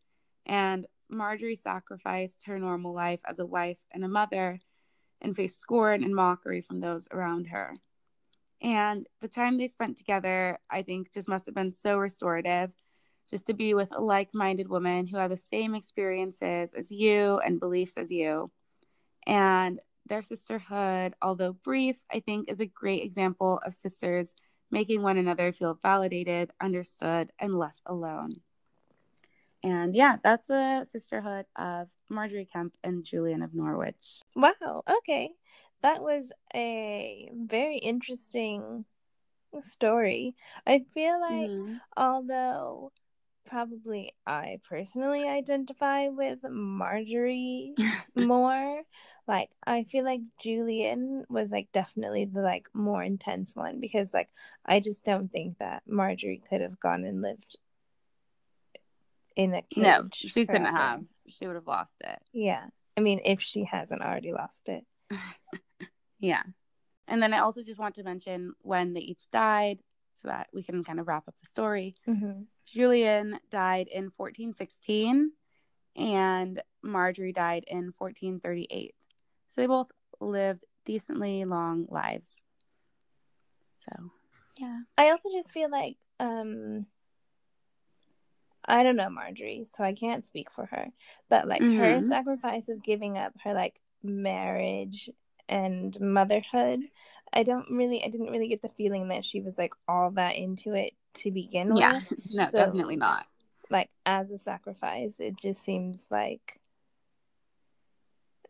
[0.46, 4.60] And Margery sacrificed her normal life as a wife and a mother
[5.22, 7.76] and faced scorn and mockery from those around her.
[8.62, 12.72] And the time they spent together, I think, just must have been so restorative
[13.30, 17.40] just to be with a like minded woman who had the same experiences as you
[17.40, 18.52] and beliefs as you.
[19.26, 24.34] And their sisterhood, although brief, I think is a great example of sisters
[24.72, 28.42] making one another feel validated, understood, and less alone.
[29.64, 34.22] And yeah, that's the sisterhood of Margery Kempe and Julian of Norwich.
[34.36, 34.84] Wow.
[35.00, 35.32] Okay.
[35.82, 38.86] That was a very interesting
[39.62, 40.36] story.
[40.66, 41.76] I feel like, mm-hmm.
[41.98, 42.92] although
[43.46, 47.74] probably I personally identify with Margery
[48.16, 48.82] more,
[49.30, 54.30] like I feel like Julian was like definitely the like more intense one because like
[54.66, 57.58] I just don't think that Margery could have gone and lived
[59.36, 59.84] in a cage.
[59.84, 60.52] No, she forever.
[60.52, 61.04] couldn't have.
[61.28, 62.20] She would have lost it.
[62.34, 62.66] Yeah.
[62.98, 64.84] I mean, if she hasn't already lost it.
[66.20, 66.42] yeah.
[67.08, 69.80] And then I also just want to mention when they each died.
[70.22, 71.96] so that we can kind of wrap up the story.
[72.08, 72.42] Mm-hmm.
[72.66, 75.32] Julian died in 1416
[75.96, 78.96] and Margery died in 1438.
[79.50, 82.42] So they both lived decently long lives.
[83.86, 84.10] So,
[84.58, 84.82] yeah.
[84.98, 86.86] I also just feel like um
[88.66, 90.88] I don't know Margery, so I can't speak for her.
[91.30, 91.80] But like mm-hmm.
[91.80, 95.10] her sacrifice of giving up her like marriage
[95.48, 96.82] and motherhood,
[97.34, 100.36] I don't really I didn't really get the feeling that she was like all that
[100.36, 101.94] into it to begin yeah.
[101.94, 102.06] with.
[102.12, 102.16] Yeah.
[102.32, 103.26] No, so, definitely not.
[103.72, 106.60] Like as a sacrifice, it just seems like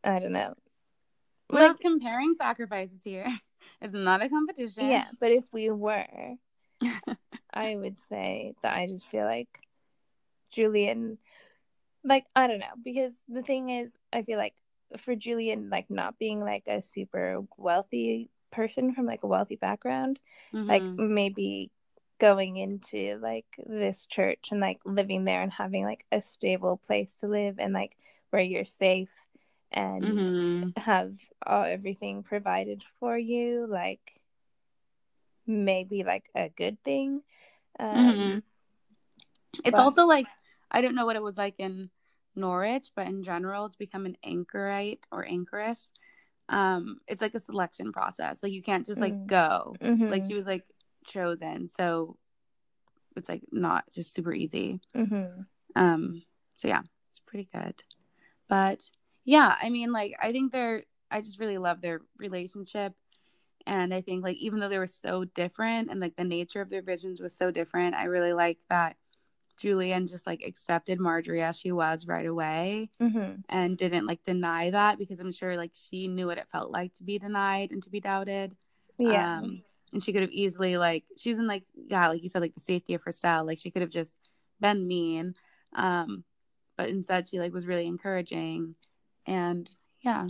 [0.03, 0.55] I don't know.
[1.49, 3.27] We're not comparing sacrifices here.
[3.81, 4.87] It's not a competition.
[4.87, 6.35] Yeah, but if we were,
[7.53, 9.47] I would say that I just feel like
[10.51, 11.17] Julian,
[12.03, 14.55] like, I don't know, because the thing is, I feel like
[14.97, 20.19] for Julian, like, not being like a super wealthy person from like a wealthy background,
[20.53, 20.67] mm-hmm.
[20.67, 21.71] like, maybe
[22.19, 27.15] going into like this church and like living there and having like a stable place
[27.15, 27.95] to live and like
[28.29, 29.09] where you're safe
[29.71, 30.69] and mm-hmm.
[30.79, 31.13] have
[31.45, 34.19] all, everything provided for you like
[35.45, 37.21] maybe like a good thing
[37.79, 38.39] um, mm-hmm.
[39.63, 39.81] it's but...
[39.81, 40.27] also like
[40.71, 41.89] i don't know what it was like in
[42.35, 45.89] norwich but in general to become an anchorite or anchoress
[46.49, 49.27] um it's like a selection process like you can't just like mm-hmm.
[49.27, 50.09] go mm-hmm.
[50.09, 50.63] like she was like
[51.05, 52.17] chosen so
[53.15, 55.41] it's like not just super easy mm-hmm.
[55.75, 56.21] um
[56.55, 57.83] so yeah it's pretty good
[58.47, 58.89] but
[59.25, 62.93] yeah, I mean, like, I think they're, I just really love their relationship.
[63.65, 66.69] And I think, like, even though they were so different and like the nature of
[66.69, 68.95] their visions was so different, I really like that
[69.59, 73.41] Julian just like accepted Margery as she was right away mm-hmm.
[73.49, 76.93] and didn't like deny that because I'm sure like she knew what it felt like
[76.95, 78.55] to be denied and to be doubted.
[78.97, 79.39] Yeah.
[79.39, 79.63] Um,
[79.93, 82.61] and she could have easily like she's in like yeah like you said like the
[82.61, 84.17] safety of her cell like she could have just
[84.59, 85.33] been mean
[85.75, 86.23] um
[86.77, 88.75] but instead she like was really encouraging
[89.29, 89.69] and
[90.01, 90.27] yeah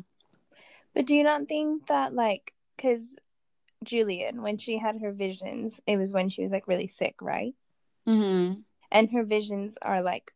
[0.93, 3.16] but do you not think that like because
[3.84, 7.56] julian when she had her visions it was when she was like really sick right
[8.08, 8.60] mm-hmm.
[8.91, 10.34] and her visions are like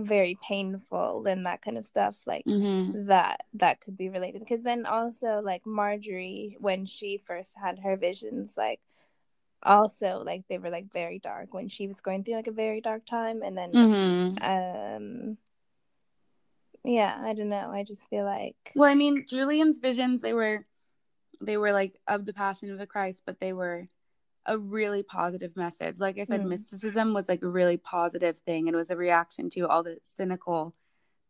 [0.00, 3.06] very painful and that kind of stuff like mm-hmm.
[3.06, 7.96] that that could be related because then also like margery when she first had her
[7.96, 8.80] visions like
[9.62, 12.80] also like they were like very dark when she was going through like a very
[12.80, 14.44] dark time and then mm-hmm.
[14.44, 15.38] um
[16.84, 17.70] yeah i don't know.
[17.72, 20.66] I just feel like well i mean julian's visions they were
[21.40, 23.88] they were like of the passion of the christ but they were
[24.46, 25.98] a really positive message.
[25.98, 26.48] Like i said mm.
[26.48, 30.74] mysticism was like a really positive thing it was a reaction to all the cynical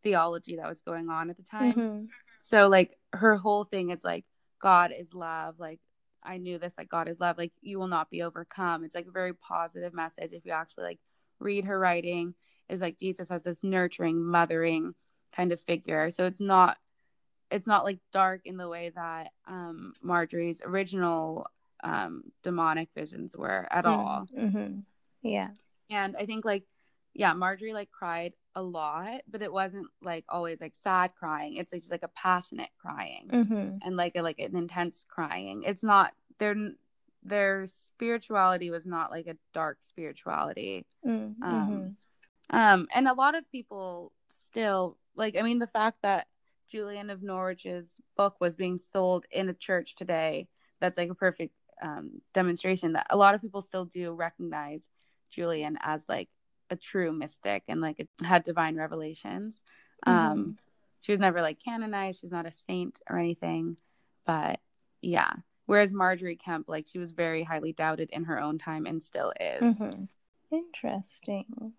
[0.02, 1.72] theology that was going on at the time.
[1.72, 2.04] Mm-hmm.
[2.42, 4.24] so like her whole thing is like
[4.60, 5.56] god is love.
[5.58, 5.80] Like
[6.22, 7.38] i knew this like god is love.
[7.38, 8.84] Like you will not be overcome.
[8.84, 10.32] It's like a very positive message.
[10.32, 11.00] If you actually like
[11.38, 12.34] read her writing
[12.68, 14.94] is like jesus has this nurturing mothering
[15.34, 16.10] kind of figure.
[16.10, 16.76] So it's not
[17.50, 21.46] it's not like dark in the way that um, Margery's original
[21.82, 24.00] um, demonic visions were at mm-hmm.
[24.00, 24.26] all.
[24.36, 24.80] Mm-hmm.
[25.22, 25.50] Yeah.
[25.90, 26.64] And I think like
[27.14, 31.56] yeah, Margery like cried a lot, but it wasn't like always like sad crying.
[31.56, 33.76] It's like just like a passionate crying mm-hmm.
[33.82, 35.62] and like a, like an intense crying.
[35.64, 36.56] It's not their
[37.22, 40.86] their spirituality was not like a dark spirituality.
[41.06, 41.42] Mm-hmm.
[41.42, 41.96] Um,
[42.50, 46.26] um, and a lot of people still like i mean the fact that
[46.70, 50.48] julian of norwich's book was being sold in a church today
[50.80, 54.86] that's like a perfect um, demonstration that a lot of people still do recognize
[55.30, 56.28] julian as like
[56.70, 59.62] a true mystic and like had divine revelations.
[60.06, 60.18] Mm-hmm.
[60.18, 60.58] um
[61.00, 62.20] she was never like canonized.
[62.20, 63.76] She's not a saint or anything.
[64.24, 64.60] But
[65.02, 65.32] yeah.
[65.66, 69.32] Whereas margery kempe like she was very highly doubted in her own time and still
[69.38, 69.78] is.
[69.78, 70.04] Mm-hmm.
[70.50, 71.72] interesting.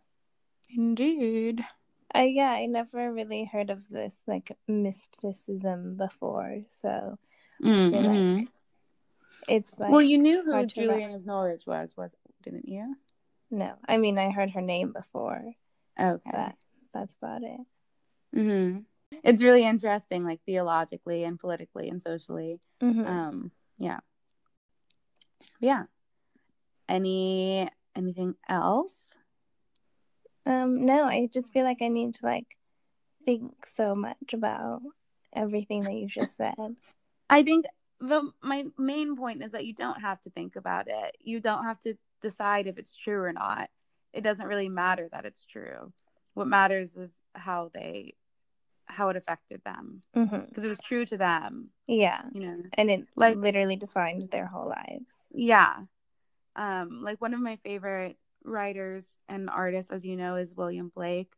[0.69, 1.65] Indeed
[2.13, 7.17] I yeah, I never really heard of this like mysticism before, so
[7.63, 7.95] mm-hmm.
[7.95, 8.43] Like mm-hmm.
[9.49, 12.95] it's like Well, you knew who Julian of Norwich was, was didn't you?
[13.51, 15.43] No, I mean I heard her name before.
[15.99, 16.55] Okay, but
[16.93, 17.59] that's about it.
[18.33, 18.79] hmm
[19.23, 22.59] It's really interesting, like theologically and politically and socially.
[22.81, 23.05] Mm-hmm.
[23.05, 23.99] Um, yeah,
[25.59, 25.83] yeah.
[26.87, 28.95] Any anything else?
[30.45, 32.55] Um, no, I just feel like I need to like
[33.25, 34.81] think so much about
[35.33, 36.75] everything that you just said.
[37.29, 37.65] I think
[37.99, 41.17] the my main point is that you don't have to think about it.
[41.19, 43.69] You don't have to decide if it's true or not.
[44.13, 45.91] It doesn't really matter that it's true.
[46.33, 48.15] What matters is how they
[48.87, 50.65] how it affected them because mm-hmm.
[50.65, 51.69] it was true to them.
[51.87, 55.13] Yeah, you know, and it like literally defined their whole lives.
[55.31, 55.75] Yeah,
[56.55, 61.33] Um, like one of my favorite writers and artists, as you know, is William Blake.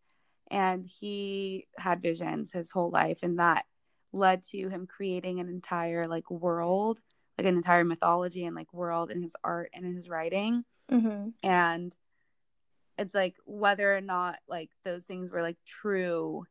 [0.49, 3.66] And he had visions his whole life, and that
[4.14, 6.99] led to him creating an entire like world,
[7.38, 10.64] like an entire mythology and like world in his art and in his writing.
[10.91, 11.30] Mm-hmm.
[11.43, 11.95] And
[12.97, 16.45] it's like whether or not like those things were like true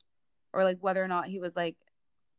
[0.52, 1.76] or like whether or not he was like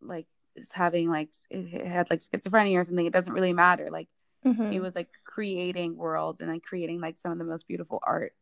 [0.01, 0.27] like
[0.71, 4.07] having like had like schizophrenia or something it doesn't really matter like
[4.45, 4.71] mm-hmm.
[4.71, 8.33] he was like creating worlds and like creating like some of the most beautiful art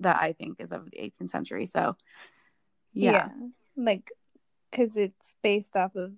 [0.00, 1.96] that i think is of the 18th century so
[2.92, 3.28] yeah, yeah.
[3.76, 4.10] like
[4.70, 6.12] because it's based off of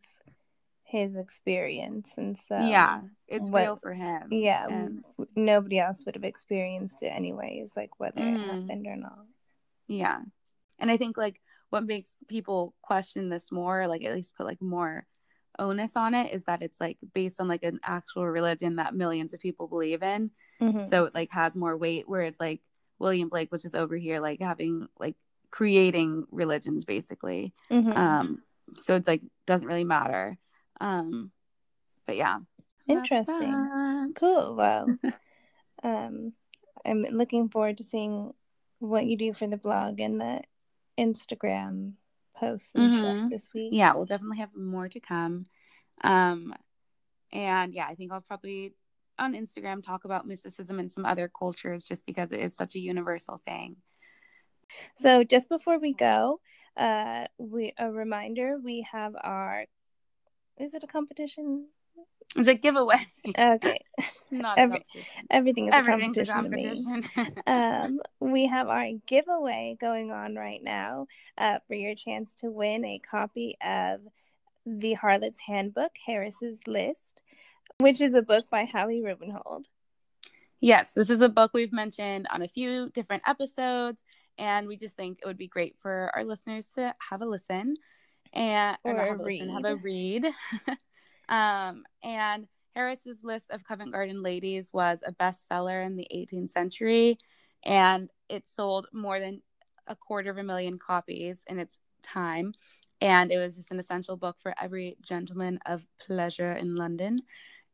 [0.85, 5.03] his experience and so yeah it's what, real for him yeah and...
[5.35, 8.37] nobody else would have experienced it anyways like whether mm-hmm.
[8.37, 9.25] it happened or not
[9.89, 10.19] yeah
[10.79, 14.61] and i think like what makes people question this more like at least put like
[14.61, 15.07] more
[15.59, 19.33] onus on it is that it's like based on like an actual religion that millions
[19.33, 20.31] of people believe in.
[20.61, 20.89] Mm-hmm.
[20.91, 22.61] so it like has more weight whereas like
[23.01, 25.17] william blake was just over here like having like
[25.51, 27.53] creating religions basically.
[27.71, 27.93] Mm-hmm.
[27.93, 28.43] um
[28.81, 30.39] so it's like doesn't really matter.
[30.81, 31.31] Um
[32.07, 32.39] but yeah.
[32.89, 34.13] Interesting.
[34.15, 34.55] Cool.
[34.57, 34.87] Well
[35.83, 36.33] um
[36.85, 38.33] i'm looking forward to seeing
[38.79, 40.41] what you do for the blog and the
[40.99, 41.93] instagram
[42.43, 43.29] posts mm-hmm.
[43.29, 45.45] this week yeah we'll definitely have more to come
[46.03, 46.55] um
[47.33, 48.75] and yeah i think i'll probably
[49.19, 52.81] on instagram talk about mysticism and some other cultures just because it is such a
[52.81, 53.77] universal thing
[54.97, 56.41] so just before we go
[56.77, 59.67] uh we a reminder we have our
[60.59, 61.67] is it a competition?
[62.37, 62.97] It's a giveaway.
[63.39, 63.81] Okay.
[64.33, 64.85] not Every,
[65.31, 66.29] everything is a competition.
[66.29, 67.05] A competition.
[67.47, 71.07] um, we have our giveaway going on right now
[71.39, 74.01] uh, for your chance to win a copy of
[74.67, 77.23] The Harlot's Handbook, Harris's List,
[77.79, 79.65] which is a book by Hallie Rubenhold.
[80.61, 84.03] Yes, this is a book we've mentioned on a few different episodes,
[84.39, 87.75] and we just think it would be great for our listeners to have a listen
[88.33, 89.51] and or, or have a, read.
[89.51, 90.27] have a read.
[91.29, 97.19] um, and Harris's list of Covent Garden ladies was a bestseller in the 18th century,
[97.65, 99.43] and it sold more than
[99.87, 102.53] a quarter of a million copies in its time.
[103.01, 107.23] And it was just an essential book for every gentleman of pleasure in London.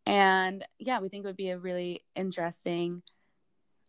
[0.06, 3.02] And yeah, we think it would be a really interesting.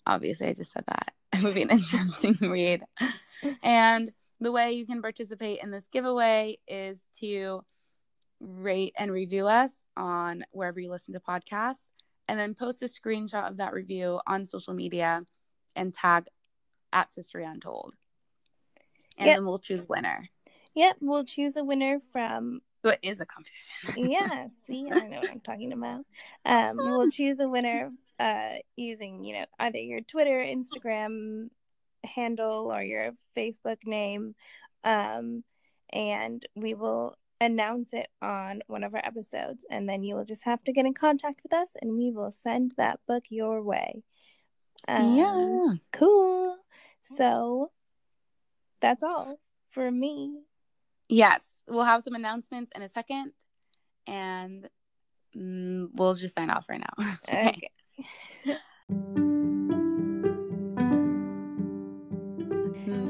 [0.06, 2.84] Obviously, I just said that it would be an interesting read.
[3.64, 7.64] And the way you can participate in this giveaway is to
[8.40, 11.90] rate and review us on wherever you listen to podcasts
[12.28, 15.24] and then post a screenshot of that review on social media
[15.76, 16.26] and tag
[16.94, 17.94] at Sistery Untold.
[19.18, 19.38] And yep.
[19.38, 20.30] then we'll choose a winner.
[20.76, 24.10] Yep, we'll choose a winner from so it is a competition.
[24.12, 26.06] yeah, see, I know what I'm talking about.
[26.46, 31.50] Um, we'll choose a winner uh, using, you know, either your Twitter, Instagram,
[32.04, 34.36] handle or your Facebook name.
[34.84, 35.44] Um,
[35.92, 39.66] and we will announce it on one of our episodes.
[39.70, 42.32] And then you will just have to get in contact with us and we will
[42.32, 44.04] send that book your way.
[44.88, 45.74] Um, yeah.
[45.92, 46.58] Cool.
[47.18, 47.72] So
[48.82, 49.40] that's all
[49.72, 50.42] for me.
[51.08, 51.64] Yes.
[51.68, 53.32] We'll have some announcements in a second
[54.08, 54.70] and
[55.36, 57.18] mm, we'll just sign off right now.
[57.28, 57.70] okay.
[58.48, 58.58] okay.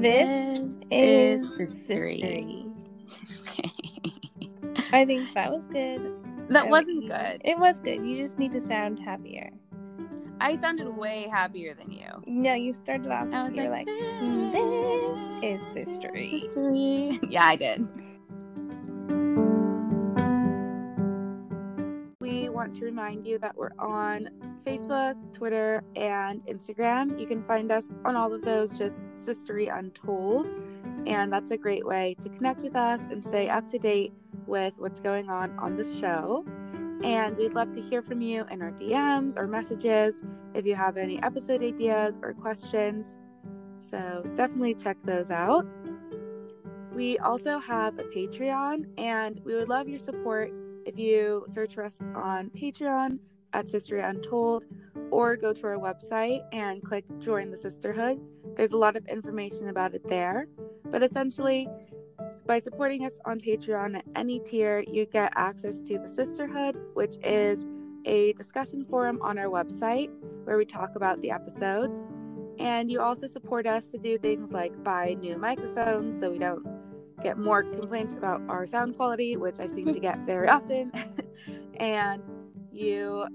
[0.01, 0.59] This,
[0.91, 2.69] is, is.
[4.91, 6.13] I think that was good.
[6.49, 7.41] That I wasn't good.
[7.45, 8.05] It was good.
[8.05, 9.51] You just need to sound happier.
[10.41, 12.07] I sounded way happier than you.
[12.25, 13.27] No, you started off.
[13.31, 13.97] I was you're like, like
[14.53, 17.19] "This is Sistery." Sistery.
[17.29, 17.87] Yeah, I did.
[22.21, 24.29] We want to remind you that we're on
[24.65, 27.19] Facebook, Twitter, and Instagram.
[27.19, 30.47] You can find us on all of those, just Sistery Untold.
[31.05, 34.13] And that's a great way to connect with us and stay up to date
[34.49, 36.43] with what's going on on the show.
[37.03, 40.21] And we'd love to hear from you in our DMs or messages
[40.53, 43.15] if you have any episode ideas or questions.
[43.77, 45.65] So definitely check those out.
[46.91, 50.51] We also have a Patreon, and we would love your support
[50.85, 53.19] if you search for us on Patreon
[53.53, 54.65] at Sistery Untold
[55.11, 58.19] or go to our website and click Join the Sisterhood.
[58.55, 60.47] There's a lot of information about it there.
[60.85, 61.67] But essentially,
[62.49, 67.15] by supporting us on Patreon at any tier, you get access to the Sisterhood, which
[67.23, 67.63] is
[68.05, 70.09] a discussion forum on our website
[70.45, 72.03] where we talk about the episodes.
[72.57, 76.65] And you also support us to do things like buy new microphones so we don't
[77.21, 80.91] get more complaints about our sound quality, which I seem to get very often.
[81.75, 82.23] and
[82.71, 83.27] you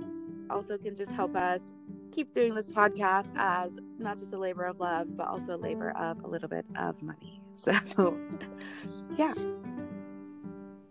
[0.51, 1.73] also can just help us
[2.11, 5.93] keep doing this podcast as not just a labor of love, but also a labor
[5.93, 7.44] of a little bit of money.
[7.55, 7.73] So,
[9.17, 9.33] yeah.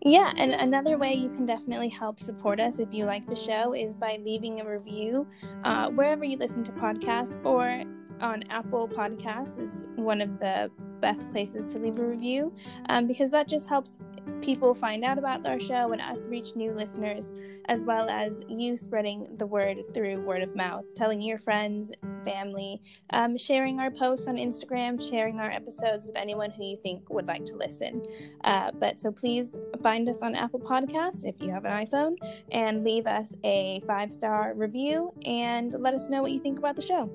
[0.05, 3.73] Yeah, and another way you can definitely help support us if you like the show
[3.73, 5.25] is by leaving a review
[5.63, 7.83] uh, wherever you listen to podcasts or
[8.21, 10.69] on Apple Podcasts is one of the
[11.01, 12.53] best places to leave a review
[12.87, 13.97] um, because that just helps
[14.41, 17.31] people find out about our show and us reach new listeners,
[17.67, 21.91] as well as you spreading the word through word of mouth, telling your friends,
[22.25, 27.09] family, um, sharing our posts on Instagram, sharing our episodes with anyone who you think
[27.09, 28.01] would like to listen.
[28.43, 32.15] Uh, but so please find us on Apple Podcasts if you have an iPhone
[32.51, 36.75] and leave us a five star review and let us know what you think about
[36.75, 37.09] the show.